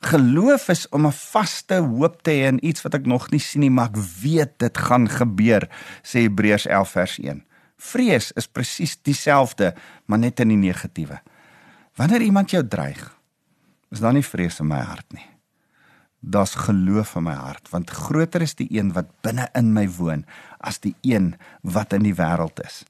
Geloof 0.00 0.68
is 0.68 0.88
om 0.88 1.06
'n 1.06 1.12
vaste 1.12 1.74
hoop 1.74 2.22
te 2.22 2.30
hê 2.30 2.48
in 2.48 2.66
iets 2.66 2.82
wat 2.82 2.94
ek 2.94 3.06
nog 3.06 3.30
nie 3.30 3.40
sien 3.40 3.60
nie, 3.60 3.70
maar 3.70 3.88
ek 3.88 3.96
weet 4.22 4.58
dit 4.58 4.78
gaan 4.78 5.08
gebeur, 5.08 5.68
sê 6.02 6.24
Hebreërs 6.24 6.66
11 6.66 6.90
vers 6.90 7.18
1. 7.18 7.44
Vrees 7.76 8.32
is 8.32 8.46
presies 8.46 8.96
dieselfde, 9.02 9.74
maar 10.06 10.18
net 10.18 10.40
in 10.40 10.48
die 10.48 10.56
negatiewe. 10.56 11.20
Wanneer 11.96 12.20
iemand 12.20 12.50
jou 12.50 12.68
dreig, 12.68 13.20
is 13.90 14.00
daar 14.00 14.12
nie 14.12 14.24
vrees 14.24 14.60
in 14.60 14.66
my 14.66 14.80
hart 14.80 15.12
nie. 15.12 15.26
Daar's 16.20 16.54
geloof 16.54 17.16
in 17.16 17.22
my 17.22 17.34
hart, 17.34 17.68
want 17.72 17.90
groter 17.90 18.42
is 18.42 18.54
die 18.54 18.68
een 18.70 18.92
wat 18.92 19.08
binne 19.24 19.48
in 19.56 19.72
my 19.72 19.86
woon 19.88 20.24
as 20.60 20.78
die 20.78 20.94
een 21.02 21.34
wat 21.62 21.92
in 21.92 22.02
die 22.02 22.14
wêreld 22.14 22.60
is. 22.64 22.84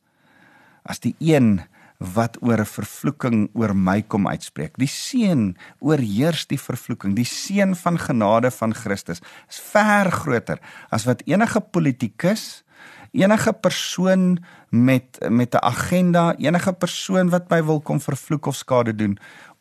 As 0.83 0.99
die 0.99 1.15
een 1.19 1.61
wat 2.01 2.39
oor 2.41 2.61
'n 2.61 2.67
vervloeking 2.67 3.51
oor 3.53 3.75
my 3.77 4.03
kom 4.03 4.27
uitspreek. 4.27 4.77
Die 4.79 4.89
seën 4.89 5.57
oorheers 5.81 6.47
die 6.47 6.59
vervloeking. 6.59 7.15
Die 7.15 7.29
seën 7.29 7.77
van 7.77 7.99
genade 7.99 8.51
van 8.51 8.75
Christus 8.75 9.21
is 9.49 9.61
ver 9.61 10.11
groter 10.11 10.59
as 10.91 11.05
wat 11.05 11.23
enige 11.27 11.61
politikus, 11.61 12.65
enige 13.13 13.53
persoon 13.53 14.39
met 14.71 15.19
met 15.29 15.55
'n 15.55 15.65
agenda, 15.65 16.35
enige 16.39 16.73
persoon 16.73 17.29
wat 17.31 17.51
my 17.51 17.63
wil 17.65 17.81
kom 17.81 18.01
vervloek 18.01 18.47
of 18.47 18.57
skade 18.57 18.95
doen 18.95 19.19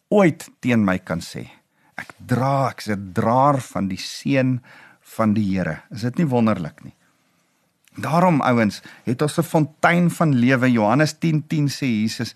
ooit 0.08 0.50
teen 0.60 0.86
my 0.86 0.98
kan 0.98 1.20
sê. 1.20 1.50
Ek 1.98 2.14
dra, 2.26 2.70
ek's 2.70 2.88
'n 2.88 3.12
draer 3.14 3.60
van 3.62 3.88
die 3.88 3.98
seën 3.98 4.62
van 5.02 5.34
die 5.34 5.58
Here. 5.58 5.82
Is 5.92 6.02
dit 6.02 6.18
nie 6.18 6.28
wonderlik 6.28 6.84
nie? 6.84 6.96
Daarom 8.02 8.42
ouens, 8.42 8.82
het 9.04 9.22
ons 9.22 9.38
'n 9.38 9.44
fontein 9.44 10.10
van 10.12 10.36
lewe. 10.36 10.72
Johannes 10.72 11.14
10:10 11.14 11.44
10 11.48 11.68
sê 11.68 11.86
Jesus, 11.86 12.36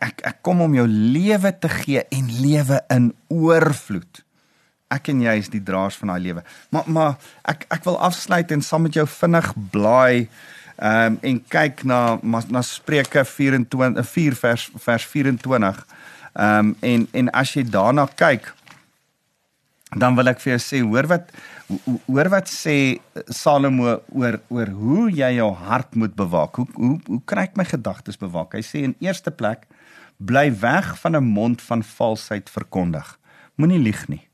ek 0.00 0.20
ek 0.20 0.36
kom 0.40 0.60
om 0.60 0.74
jou 0.74 0.86
lewe 0.88 1.58
te 1.58 1.68
gee 1.68 2.04
en 2.08 2.40
lewe 2.40 2.84
in 2.88 3.14
oorvloed. 3.28 4.24
Ek 4.90 5.08
en 5.08 5.20
jy 5.20 5.36
is 5.38 5.48
die 5.48 5.62
draers 5.62 5.96
van 5.96 6.08
daai 6.08 6.20
lewe. 6.20 6.42
Maar 6.70 6.82
maar 6.86 7.14
ek 7.44 7.66
ek 7.68 7.84
wil 7.84 7.98
afsluit 7.98 8.50
en 8.50 8.62
saam 8.62 8.82
met 8.82 8.94
jou 8.94 9.06
vinnig 9.06 9.54
blaai 9.70 10.28
ehm 10.76 11.12
um, 11.12 11.18
en 11.20 11.44
kyk 11.48 11.84
na 11.84 12.18
na 12.22 12.62
Spreuke 12.62 13.24
24 13.24 14.08
4 14.08 14.34
vers 14.34 14.70
vers 14.74 15.06
24. 15.06 15.86
Ehm 16.32 16.58
um, 16.58 16.76
en 16.80 17.08
en 17.12 17.30
as 17.30 17.52
jy 17.54 17.62
daarna 17.62 18.08
kyk, 18.14 18.54
dan 19.96 20.16
wil 20.16 20.32
ek 20.32 20.40
vir 20.40 20.56
jou 20.56 20.62
sê 20.64 20.80
hoor 20.80 21.06
wat 21.10 21.30
hoor 22.06 22.28
wat 22.32 22.50
sê 22.50 23.00
Salomo 23.28 24.00
oor 24.14 24.40
oor 24.48 24.72
hoe 24.76 25.06
jy 25.10 25.30
jou 25.36 25.50
hart 25.52 25.94
moet 25.94 26.14
bewaak. 26.18 26.56
Hoe 26.56 26.66
hoe 26.74 26.98
hoe 27.06 27.20
kry 27.24 27.46
ek 27.48 27.56
my 27.56 27.64
gedagtes 27.68 28.18
bewaak? 28.20 28.56
Hy 28.56 28.64
sê 28.66 28.84
in 28.86 28.96
eerste 29.02 29.30
plek 29.30 29.66
bly 30.18 30.50
weg 30.62 30.94
van 31.00 31.16
'n 31.16 31.24
mond 31.24 31.62
van 31.62 31.82
valsheid 31.82 32.50
verkondig. 32.50 33.18
Moenie 33.56 33.78
lieg 33.78 34.08
nie. 34.08 34.28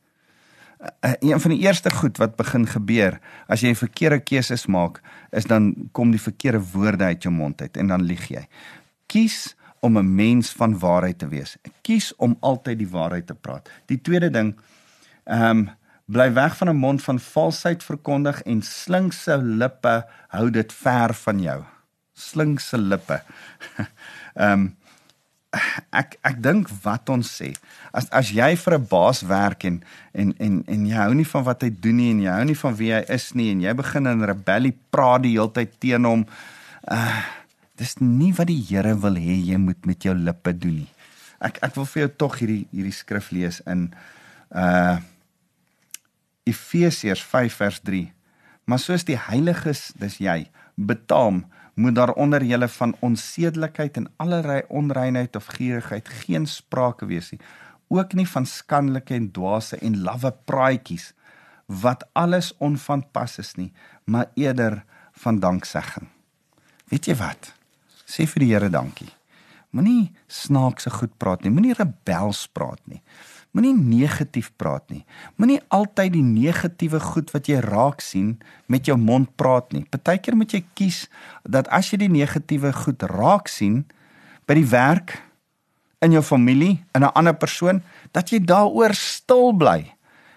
Uh, 0.78 1.12
een 1.20 1.40
van 1.40 1.50
die 1.50 1.60
eerste 1.66 1.90
goed 1.90 2.18
wat 2.18 2.36
begin 2.36 2.66
gebeur 2.66 3.18
as 3.48 3.60
jy 3.60 3.70
'n 3.70 3.74
verkeerde 3.74 4.20
keuses 4.20 4.66
maak, 4.66 5.00
is 5.32 5.44
dan 5.44 5.90
kom 5.92 6.10
die 6.10 6.20
verkeerde 6.20 6.60
woorde 6.72 7.04
uit 7.04 7.22
jou 7.22 7.34
mond 7.34 7.60
uit 7.60 7.76
en 7.76 7.86
dan 7.86 8.02
lieg 8.02 8.28
jy. 8.28 8.46
Kies 9.06 9.56
om 9.80 9.98
'n 9.98 10.14
mens 10.14 10.52
van 10.52 10.78
waarheid 10.78 11.18
te 11.18 11.28
wees. 11.28 11.56
Kies 11.82 12.16
om 12.16 12.36
altyd 12.40 12.78
die 12.78 12.88
waarheid 12.88 13.26
te 13.26 13.34
praat. 13.34 13.70
Die 13.86 14.00
tweede 14.00 14.30
ding 14.30 14.54
Ehm 15.28 15.58
um, 15.58 15.68
bly 16.08 16.32
weg 16.32 16.56
van 16.56 16.68
'n 16.68 16.76
mond 16.76 17.02
van 17.04 17.20
valsheid 17.20 17.84
verkondig 17.84 18.42
en 18.42 18.62
slinkse 18.62 19.36
lippe 19.36 20.06
hou 20.28 20.50
dit 20.50 20.72
ver 20.72 21.14
van 21.14 21.40
jou. 21.40 21.60
Slinkse 22.12 22.78
lippe. 22.78 23.22
Ehm 24.34 24.52
um, 24.52 24.76
ek 25.96 26.18
ek 26.28 26.36
dink 26.44 26.68
wat 26.84 27.08
ons 27.08 27.28
sê 27.40 27.48
as 27.96 28.08
as 28.12 28.28
jy 28.36 28.50
vir 28.60 28.74
'n 28.76 28.86
baas 28.90 29.22
werk 29.24 29.64
en 29.64 29.80
en 30.12 30.34
en 30.38 30.60
en 30.68 30.86
jy 30.86 30.96
hou 30.96 31.14
nie 31.14 31.24
van 31.24 31.44
wat 31.44 31.62
hy 31.64 31.70
doen 31.70 31.96
nie 31.96 32.10
en 32.10 32.20
jy 32.20 32.32
hou 32.36 32.44
nie 32.44 32.60
van 32.62 32.76
wie 32.76 32.92
hy 32.92 33.02
is 33.08 33.32
nie 33.34 33.50
en 33.52 33.60
jy 33.64 33.72
begin 33.72 34.06
in 34.06 34.24
rebellie 34.28 34.76
praat 34.90 35.24
die 35.24 35.32
hele 35.36 35.52
tyd 35.52 35.80
teen 35.80 36.04
hom 36.04 36.26
uh 36.92 37.20
dis 37.78 37.94
nie 38.02 38.32
wat 38.34 38.48
die 38.50 38.58
Here 38.58 38.94
wil 38.98 39.14
hê 39.14 39.38
jy 39.38 39.56
moet 39.56 39.86
met 39.86 40.02
jou 40.02 40.14
lippe 40.14 40.52
doen 40.52 40.82
nie 40.82 40.92
ek 41.40 41.62
ek 41.62 41.76
wil 41.76 41.86
vir 41.86 42.02
jou 42.02 42.10
tog 42.18 42.38
hierdie 42.40 42.66
hierdie 42.72 42.96
skrif 43.00 43.32
lees 43.32 43.62
in 43.66 43.88
uh 44.52 44.98
Efesiërs 46.48 47.22
5 47.22 47.60
vers 47.60 47.80
3. 47.84 48.06
Maar 48.68 48.80
soos 48.82 49.04
die 49.08 49.18
heiliges, 49.28 49.88
dis 50.00 50.18
jy, 50.22 50.42
betaam, 50.76 51.44
moet 51.78 51.94
daar 51.94 52.12
onder 52.18 52.42
julle 52.44 52.68
van 52.68 52.96
onsedelikheid 53.00 53.96
en 53.96 54.08
allerlei 54.16 54.62
onreinheid 54.68 55.36
of 55.36 55.46
gierigheid 55.46 56.08
geen 56.24 56.46
sprake 56.46 57.06
wees 57.06 57.30
nie. 57.30 57.40
Ook 57.88 58.12
nie 58.18 58.26
van 58.28 58.46
skandelike 58.46 59.14
en 59.14 59.30
dwaase 59.32 59.78
en 59.78 60.00
lawwe 60.02 60.32
praatjies 60.44 61.12
wat 61.68 62.04
alles 62.12 62.50
onvanpas 62.64 63.38
is 63.38 63.54
nie, 63.54 63.72
maar 64.04 64.30
eerder 64.34 64.82
van 65.12 65.38
danksegging. 65.40 66.08
Weet 66.88 67.10
jy 67.10 67.16
wat? 67.20 67.52
Sê 68.08 68.24
vir 68.26 68.44
die 68.44 68.52
Here 68.54 68.70
dankie. 68.72 69.10
Moenie 69.76 70.14
snaakse 70.32 70.90
goed 70.90 71.12
praat 71.20 71.44
nie, 71.44 71.52
moenie 71.52 71.76
rebels 71.76 72.46
praat 72.56 72.80
nie. 72.88 73.02
Moenie 73.58 73.74
negatief 73.74 74.52
praat 74.54 74.84
nie. 74.86 75.00
Moenie 75.34 75.58
altyd 75.74 76.12
die 76.14 76.22
negatiewe 76.22 77.00
goed 77.02 77.32
wat 77.34 77.48
jy 77.50 77.58
raak 77.64 77.98
sien 77.98 78.36
met 78.70 78.86
jou 78.86 78.94
mond 78.94 79.32
praat 79.34 79.72
nie. 79.74 79.82
Partykeer 79.90 80.36
moet 80.38 80.52
jy 80.54 80.60
kies 80.78 81.00
dat 81.42 81.66
as 81.74 81.88
jy 81.90 82.04
die 82.04 82.12
negatiewe 82.12 82.70
goed 82.84 83.02
raak 83.10 83.50
sien 83.50 83.80
by 84.46 84.54
die 84.60 84.68
werk, 84.70 85.16
in 85.98 86.14
jou 86.14 86.22
familie, 86.22 86.84
in 86.94 87.02
'n 87.02 87.10
ander 87.18 87.34
persoon, 87.34 87.82
dat 88.12 88.30
jy 88.30 88.38
daaroor 88.38 88.94
stil 88.94 89.50
bly. 89.52 89.90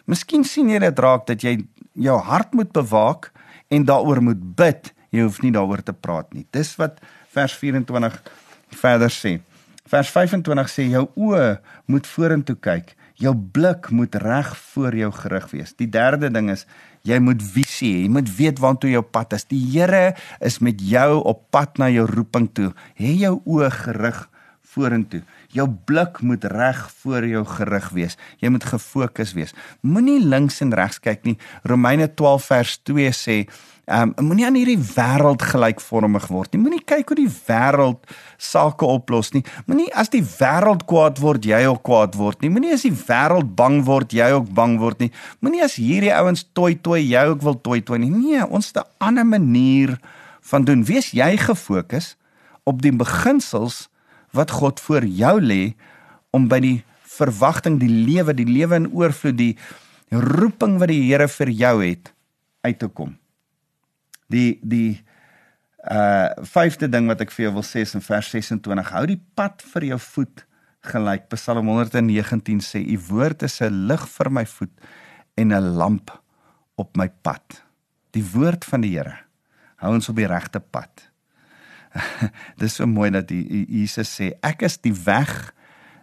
Miskien 0.07 0.43
sien 0.43 0.69
jy 0.69 0.79
dit 0.79 0.99
raak 0.99 1.27
dat 1.27 1.43
jy 1.43 1.61
jou 1.93 2.17
hart 2.17 2.53
moet 2.53 2.73
bewaak 2.73 3.31
en 3.69 3.85
daaroor 3.85 4.21
moet 4.21 4.55
bid. 4.55 4.93
Jy 5.11 5.21
hoef 5.21 5.41
nie 5.41 5.51
daaroor 5.51 5.83
te 5.83 5.93
praat 5.93 6.33
nie. 6.33 6.47
Dis 6.51 6.75
wat 6.75 6.97
vers 7.29 7.53
24 7.53 8.21
verder 8.69 9.09
sê. 9.09 9.41
Vers 9.85 10.09
25 10.09 10.69
sê 10.69 10.89
jou 10.89 11.07
oë 11.15 11.59
moet 11.85 12.07
vorentoe 12.07 12.55
kyk 12.55 12.95
jou 13.21 13.33
blik 13.35 13.89
moet 13.93 14.15
reg 14.15 14.49
voor 14.73 14.95
jou 14.97 15.11
gerig 15.15 15.47
wees. 15.53 15.75
Die 15.77 15.89
derde 15.89 16.31
ding 16.33 16.49
is 16.53 16.65
jy 17.07 17.19
moet 17.23 17.41
visie 17.41 17.93
hê. 17.95 18.01
Jy 18.05 18.11
moet 18.17 18.29
weet 18.37 18.61
waantoe 18.61 18.91
jou 18.93 19.03
pad 19.05 19.35
is. 19.37 19.47
Die 19.49 19.61
Here 19.71 20.15
is 20.41 20.59
met 20.61 20.81
jou 20.81 21.21
op 21.29 21.45
pad 21.53 21.81
na 21.81 21.89
jou 21.93 22.05
roeping 22.09 22.49
toe. 22.53 22.71
Hê 22.99 23.15
jou 23.21 23.37
oë 23.45 23.71
gerig 23.77 24.25
vorentoe. 24.73 25.21
Jou 25.51 25.67
blik 25.85 26.21
moet 26.21 26.43
reg 26.43 26.79
voor 27.01 27.27
jou 27.27 27.43
gerig 27.45 27.89
wees. 27.95 28.17
Jy 28.39 28.49
moet 28.53 28.63
gefokus 28.63 29.33
wees. 29.37 29.53
Moenie 29.81 30.19
links 30.23 30.61
en 30.61 30.73
regs 30.73 30.99
kyk 30.99 31.25
nie. 31.27 31.37
Romeine 31.67 32.07
12 32.13 32.49
vers 32.53 32.77
2 32.83 33.11
sê 33.11 33.37
Ehm 33.91 34.13
um, 34.15 34.27
moenie 34.27 34.45
aan 34.45 34.55
hierdie 34.55 34.77
wêreld 34.77 35.41
gelykvormig 35.41 36.27
word 36.31 36.53
nie. 36.53 36.61
Moenie 36.61 36.83
kyk 36.85 37.09
hoe 37.11 37.17
die 37.17 37.31
wêreld 37.47 38.11
sake 38.39 38.87
oplos 38.87 39.33
nie. 39.33 39.41
Moenie 39.67 39.89
as 39.97 40.11
die 40.13 40.21
wêreld 40.21 40.85
kwaad 40.87 41.19
word, 41.19 41.43
jy 41.49 41.59
ook 41.67 41.81
kwaad 41.89 42.15
word 42.15 42.45
nie. 42.45 42.51
Moenie 42.53 42.71
as 42.75 42.85
die 42.85 42.93
wêreld 42.93 43.51
bang 43.57 43.81
word, 43.87 44.13
jy 44.15 44.29
ook 44.37 44.47
bang 44.55 44.77
word 44.79 45.01
nie. 45.03 45.09
Moenie 45.43 45.65
as 45.65 45.75
hierdie 45.81 46.13
ouens 46.13 46.45
toi 46.55 46.71
toi, 46.77 47.01
jy 47.01 47.25
ook 47.33 47.43
wil 47.43 47.57
toi 47.65 47.81
toi 47.83 47.99
nie. 47.99 48.13
Nee, 48.13 48.45
ons 48.47 48.71
het 48.71 48.79
'n 48.79 48.87
ander 49.09 49.25
manier 49.25 49.97
van 50.41 50.63
doen. 50.63 50.85
Wees 50.85 51.11
jy 51.11 51.35
gefokus 51.37 52.15
op 52.63 52.81
die 52.81 52.95
beginsels 52.95 53.89
wat 54.35 54.51
God 54.51 54.79
vir 54.79 55.05
jou 55.05 55.35
lê 55.41 55.61
om 56.31 56.47
by 56.47 56.59
die 56.63 56.77
verwagting, 57.11 57.79
die 57.81 57.91
lewe, 57.91 58.33
die 58.33 58.47
lewe 58.47 58.79
in 58.79 58.89
oorvloed, 58.91 59.37
die 59.37 59.57
roeping 60.11 60.77
wat 60.79 60.91
die 60.91 61.03
Here 61.07 61.27
vir 61.31 61.51
jou 61.55 61.75
het 61.83 62.11
uit 62.65 62.79
te 62.79 62.87
kom. 62.87 63.15
Die 64.31 64.59
die 64.61 65.01
uh 65.81 66.29
vyfde 66.45 66.85
ding 66.93 67.07
wat 67.09 67.23
ek 67.23 67.31
vir 67.33 67.47
jou 67.47 67.55
wil 67.55 67.65
sê 67.65 67.81
is 67.81 67.95
in 67.97 68.03
vers 68.05 68.27
26 68.29 68.91
hou 68.93 69.01
die 69.09 69.17
pad 69.33 69.63
vir 69.71 69.87
jou 69.87 69.97
voet 70.13 70.43
gelyk 70.91 71.23
Psalm 71.33 71.71
119 71.73 72.61
sê 72.61 72.83
u 72.85 72.99
woord 73.07 73.41
is 73.47 73.61
'n 73.61 73.87
lig 73.89 74.03
vir 74.17 74.29
my 74.29 74.45
voet 74.45 74.73
en 75.37 75.53
'n 75.53 75.73
lamp 75.77 76.11
op 76.75 76.95
my 76.97 77.09
pad. 77.09 77.63
Die 78.13 78.23
woord 78.23 78.65
van 78.65 78.81
die 78.81 78.93
Here 78.97 79.17
hou 79.77 79.93
ons 79.93 80.09
op 80.09 80.15
die 80.15 80.27
regte 80.27 80.59
pad 80.59 81.10
dis 82.61 82.75
so 82.75 82.87
mooi 82.87 83.09
dat 83.11 83.27
die 83.31 83.65
Jesus 83.67 84.11
sê 84.19 84.33
ek 84.41 84.67
is 84.67 84.77
die 84.81 84.95
weg 85.05 85.53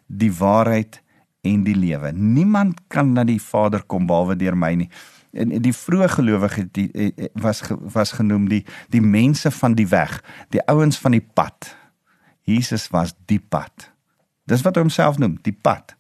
die 0.06 0.32
waarheid 0.32 1.00
en 1.46 1.62
die 1.64 1.76
lewe 1.76 2.12
niemand 2.12 2.80
kan 2.92 3.14
na 3.14 3.24
die 3.24 3.40
Vader 3.40 3.84
kom 3.86 4.08
behalwe 4.08 4.36
deur 4.36 4.56
my 4.58 4.74
nie 4.82 4.90
en 5.36 5.52
die 5.62 5.74
vroeë 5.74 6.08
gelowiges 6.12 6.70
die 6.76 6.88
eh, 6.92 7.10
eh, 7.16 7.28
was 7.42 7.62
was 7.68 8.14
genoem 8.16 8.48
die 8.48 8.64
die 8.92 9.02
mense 9.04 9.50
van 9.50 9.76
die 9.78 9.88
weg, 9.88 10.20
die 10.54 10.62
ouens 10.66 10.98
van 10.98 11.16
die 11.16 11.24
pad. 11.24 11.74
Jesus 12.48 12.88
was 12.88 13.14
die 13.28 13.40
pad. 13.40 13.90
Dis 14.48 14.64
wat 14.64 14.76
hy 14.76 14.86
homself 14.86 15.18
noem, 15.20 15.36
die 15.44 15.52
pad. 15.52 15.92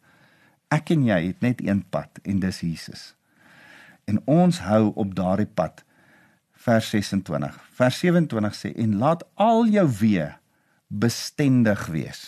Ek 0.72 0.92
en 0.94 1.04
jy 1.04 1.18
het 1.26 1.44
net 1.44 1.60
een 1.64 1.82
pad 1.92 2.20
en 2.24 2.40
dis 2.40 2.62
Jesus. 2.64 3.12
En 4.08 4.20
ons 4.24 4.62
hou 4.64 4.88
op 4.96 5.12
daardie 5.16 5.48
pad 5.48 5.84
vers 6.68 6.90
26. 6.92 7.56
Vers 7.78 7.98
27 8.02 8.56
sê 8.56 8.72
en 8.84 8.96
laat 9.00 9.24
al 9.40 9.68
jou 9.72 9.86
weë 10.02 10.28
bestendig 10.88 11.86
wees. 11.92 12.22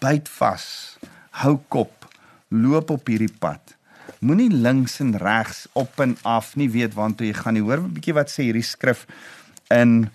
Byt 0.00 0.28
vas. 0.38 0.66
Hou 1.42 1.56
kop. 1.72 2.08
Loop 2.48 2.92
op 2.94 3.08
hierdie 3.10 3.32
pad. 3.40 3.74
Moenie 4.24 4.50
links 4.52 5.00
en 5.04 5.16
regs 5.20 5.66
op 5.76 5.98
en 6.00 6.14
af 6.24 6.54
nie 6.56 6.68
weet 6.72 6.94
waartoe 6.96 7.28
jy 7.28 7.36
gaan 7.36 7.56
nie. 7.58 7.64
Hoor 7.64 7.82
'n 7.84 7.92
bietjie 7.96 8.16
wat 8.16 8.30
sê 8.32 8.48
hierdie 8.48 8.64
skrif 8.64 9.06
in 9.70 10.08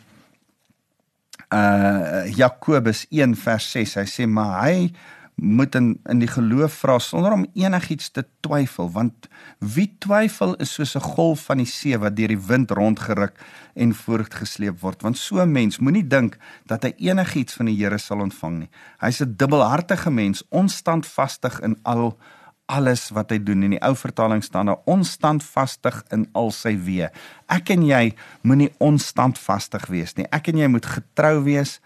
uh 1.51 2.25
Jakobus 2.37 3.05
1 3.11 3.35
vers 3.35 3.71
6. 3.71 3.95
Hy 3.95 4.07
sê 4.07 4.25
maar 4.25 4.63
hy 4.65 4.93
moet 5.41 5.75
in 5.75 5.99
in 6.09 6.19
die 6.21 6.29
geloof 6.29 6.73
vra 6.83 6.99
sonder 7.01 7.33
om 7.33 7.47
enigiets 7.57 8.11
te 8.13 8.21
twyfel 8.45 8.91
want 8.93 9.27
wie 9.57 9.87
twyfel 9.99 10.53
is 10.61 10.73
soos 10.73 10.95
'n 10.95 11.01
golf 11.15 11.45
van 11.49 11.57
die 11.57 11.65
see 11.65 11.97
wat 11.97 12.15
deur 12.15 12.27
die 12.27 12.45
wind 12.47 12.71
rondgeruk 12.71 13.33
en 13.73 13.93
voortgesleep 13.93 14.79
word. 14.81 15.01
Want 15.01 15.17
so 15.17 15.41
'n 15.41 15.51
mens 15.51 15.79
moenie 15.79 16.07
dink 16.07 16.37
dat 16.65 16.83
hy 16.83 16.93
enigiets 16.97 17.53
van 17.53 17.65
die 17.65 17.75
Here 17.75 17.97
sal 17.97 18.19
ontvang 18.19 18.59
nie. 18.59 18.69
Hy's 18.99 19.21
'n 19.21 19.33
dubbelhartige 19.37 20.11
mens 20.11 20.43
onstandvastig 20.49 21.59
in 21.59 21.79
al 21.83 22.17
alles 22.65 23.09
wat 23.09 23.29
hy 23.29 23.43
doen. 23.43 23.63
In 23.63 23.75
die 23.75 23.81
ou 23.83 23.95
vertaling 23.95 24.43
staan 24.43 24.65
daar 24.65 24.81
onstandvastig 24.85 26.03
in 26.09 26.27
al 26.31 26.51
sy 26.51 26.77
weë. 26.77 27.09
Ek 27.47 27.69
en 27.69 27.83
jy 27.83 28.13
moenie 28.41 28.71
onstandvastig 28.77 29.87
wees 29.87 30.15
nie. 30.15 30.27
Ek 30.31 30.47
en 30.47 30.57
jy 30.57 30.67
moet 30.67 30.85
getrou 30.85 31.43
wees 31.43 31.79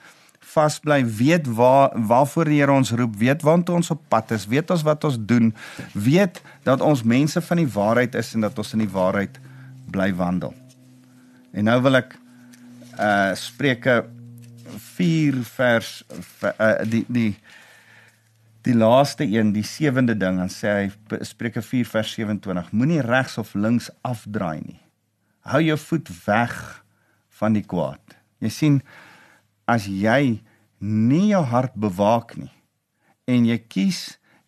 vasbly, 0.56 1.02
weet 1.06 1.48
waar 1.58 1.94
waarvoor 2.08 2.50
die 2.50 2.60
Here 2.62 2.74
ons 2.74 2.94
roep, 2.96 3.16
weet 3.20 3.44
waantoe 3.46 3.76
ons 3.82 3.92
op 3.94 4.02
pad 4.12 4.32
is, 4.36 4.48
weet 4.52 4.72
ons 4.72 4.86
wat 4.88 5.04
ons 5.08 5.20
doen, 5.20 5.52
weet 5.94 6.42
dat 6.68 6.82
ons 6.82 7.04
mense 7.04 7.42
van 7.42 7.62
die 7.62 7.70
waarheid 7.76 8.16
is 8.16 8.34
en 8.36 8.48
dat 8.48 8.58
ons 8.62 8.74
in 8.78 8.86
die 8.86 8.92
waarheid 8.92 9.40
bly 9.92 10.12
wandel. 10.16 10.56
En 11.56 11.68
nou 11.70 11.80
wil 11.86 12.02
ek 12.02 12.16
uh 12.96 13.34
Spreuke 13.36 14.06
4 14.96 15.42
vers 15.56 15.92
uh, 16.44 16.72
die 16.88 17.04
die 17.08 17.34
die 18.66 18.74
laaste 18.74 19.28
een, 19.30 19.52
die 19.54 19.66
sewende 19.68 20.16
ding, 20.18 20.40
dan 20.42 20.50
sê 20.50 20.72
hy 20.74 21.20
Spreuke 21.28 21.62
4 21.62 21.86
vers 21.86 22.16
27, 22.18 22.72
moenie 22.74 23.04
regs 23.06 23.38
of 23.38 23.54
links 23.54 23.92
afdraai 24.02 24.64
nie. 24.64 24.80
Hou 25.46 25.62
jou 25.62 25.78
voet 25.78 26.10
weg 26.26 26.56
van 27.38 27.54
die 27.54 27.62
kwaad. 27.62 28.16
Jy 28.42 28.50
sien 28.50 28.80
as 29.66 29.88
jy 29.90 30.42
nie 30.80 31.28
jou 31.32 31.44
hart 31.44 31.74
bewaak 31.76 32.36
nie 32.38 32.54
en 33.26 33.48
jy 33.50 33.58
kies 33.58 34.02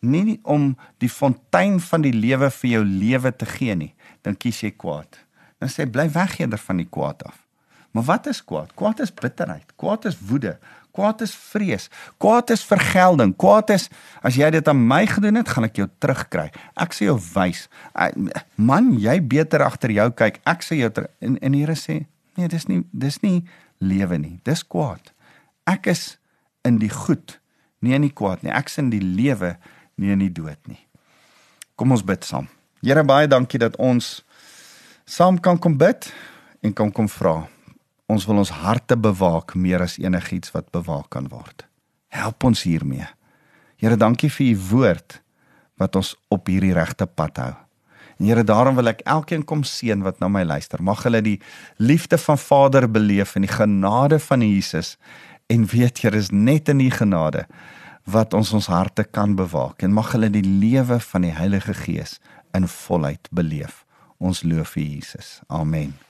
nie 0.06 0.38
om 0.46 0.76
die 1.02 1.10
fontein 1.10 1.80
van 1.82 2.06
die 2.06 2.14
lewe 2.14 2.50
vir 2.54 2.70
jou 2.76 2.84
lewe 2.86 3.32
te 3.34 3.48
gee 3.50 3.76
nie, 3.76 3.94
dan 4.22 4.38
kies 4.38 4.62
jy 4.64 4.72
kwaad. 4.78 5.20
Dan 5.58 5.72
sê 5.74 5.88
bly 5.90 6.06
weg 6.14 6.38
eerder 6.40 6.62
van 6.62 6.82
die 6.84 6.90
kwaad 6.90 7.24
af. 7.26 7.40
Maar 7.96 8.06
wat 8.12 8.28
is 8.30 8.44
kwaad? 8.46 8.76
Kwaad 8.78 9.02
is 9.02 9.14
bitterheid, 9.14 9.72
kwaad 9.76 10.06
is 10.06 10.20
woede, 10.30 10.58
kwaad 10.94 11.22
is 11.26 11.34
vrees, 11.34 11.88
kwaad 12.22 12.52
is 12.54 12.62
vergelding. 12.66 13.34
Kwaad 13.38 13.74
is 13.74 13.88
as 14.26 14.38
jy 14.38 14.50
dit 14.54 14.70
aan 14.70 14.84
my 14.90 15.04
gedoen 15.10 15.40
het, 15.40 15.50
gaan 15.50 15.66
ek 15.66 15.80
jou 15.82 15.88
terugkry. 16.02 16.52
Ek 16.78 16.94
sê 16.94 17.10
jou 17.10 17.18
wys. 17.34 17.66
Man, 18.56 18.94
jy 19.02 19.18
beter 19.26 19.66
agter 19.66 19.94
jou 19.96 20.12
kyk. 20.18 20.42
Ek 20.46 20.66
sê 20.66 20.78
jou 20.82 20.92
ter, 20.94 21.10
en 21.26 21.40
en 21.42 21.58
Here 21.58 21.78
sê, 21.78 22.04
nee, 22.38 22.50
dis 22.54 22.68
nie 22.70 22.84
dis 22.94 23.18
nie 23.26 23.40
lewe 23.84 24.18
nie. 24.22 24.38
Dis 24.48 24.64
kwaad. 24.66 25.14
Ek 25.68 25.90
is 25.92 26.18
in 26.68 26.80
die 26.82 26.92
goed, 26.92 27.38
nie 27.84 27.96
in 27.98 28.06
die 28.08 28.14
kwaad 28.14 28.44
nie. 28.44 28.54
Ek's 28.56 28.80
in 28.82 28.92
die 28.94 29.04
lewe, 29.04 29.56
nie 29.98 30.14
in 30.14 30.24
die 30.24 30.32
dood 30.34 30.60
nie. 30.70 30.80
Kom 31.78 31.94
ons 31.94 32.06
bid 32.06 32.26
saam. 32.26 32.48
Here 32.82 33.04
baie 33.06 33.28
dankie 33.30 33.60
dat 33.62 33.76
ons 33.82 34.22
saam 35.08 35.40
kan 35.42 35.60
kom 35.62 35.78
bid 35.78 36.10
en 36.64 36.74
kan 36.74 36.92
kom 36.94 37.10
vra. 37.12 37.48
Ons 38.08 38.26
wil 38.30 38.40
ons 38.40 38.54
harte 38.64 38.96
bewaak 38.96 39.56
meer 39.60 39.84
as 39.84 39.98
enigiets 40.00 40.54
wat 40.56 40.72
bewaak 40.72 41.10
kan 41.14 41.28
word. 41.32 41.66
Help 42.14 42.46
ons 42.48 42.64
hiermee. 42.64 43.08
Here, 43.78 43.98
dankie 44.00 44.30
vir 44.32 44.54
u 44.54 44.58
woord 44.72 45.20
wat 45.78 45.98
ons 46.00 46.16
op 46.34 46.48
hierdie 46.50 46.74
regte 46.74 47.06
pad 47.06 47.42
hou. 47.44 47.54
En 48.18 48.26
Here, 48.26 48.44
daarom 48.44 48.76
wil 48.76 48.90
ek 48.94 49.04
elkeen 49.06 49.46
kom 49.46 49.64
seën 49.64 50.02
wat 50.06 50.20
na 50.20 50.30
my 50.32 50.44
luister. 50.44 50.82
Mag 50.84 51.04
hulle 51.06 51.22
die 51.22 51.38
liefde 51.78 52.18
van 52.18 52.38
Vader 52.38 52.90
beleef 52.92 53.36
en 53.36 53.46
die 53.46 53.52
genade 53.52 54.20
van 54.20 54.42
Jesus 54.42 54.96
en 55.48 55.68
weet 55.70 56.02
jy 56.04 56.12
is 56.18 56.32
net 56.32 56.70
in 56.70 56.82
die 56.84 56.92
genade 56.92 57.46
wat 58.08 58.34
ons 58.34 58.54
ons 58.56 58.70
harte 58.72 59.04
kan 59.04 59.36
bewaak 59.36 59.84
en 59.84 59.96
mag 59.96 60.14
hulle 60.16 60.32
die 60.32 60.46
lewe 60.46 61.00
van 61.12 61.28
die 61.28 61.36
Heilige 61.36 61.76
Gees 61.76 62.18
in 62.56 62.68
volheid 62.68 63.28
beleef. 63.32 63.84
Ons 64.18 64.44
loof 64.44 64.76
vir 64.76 64.84
Jesus. 64.84 65.40
Amen. 65.48 66.07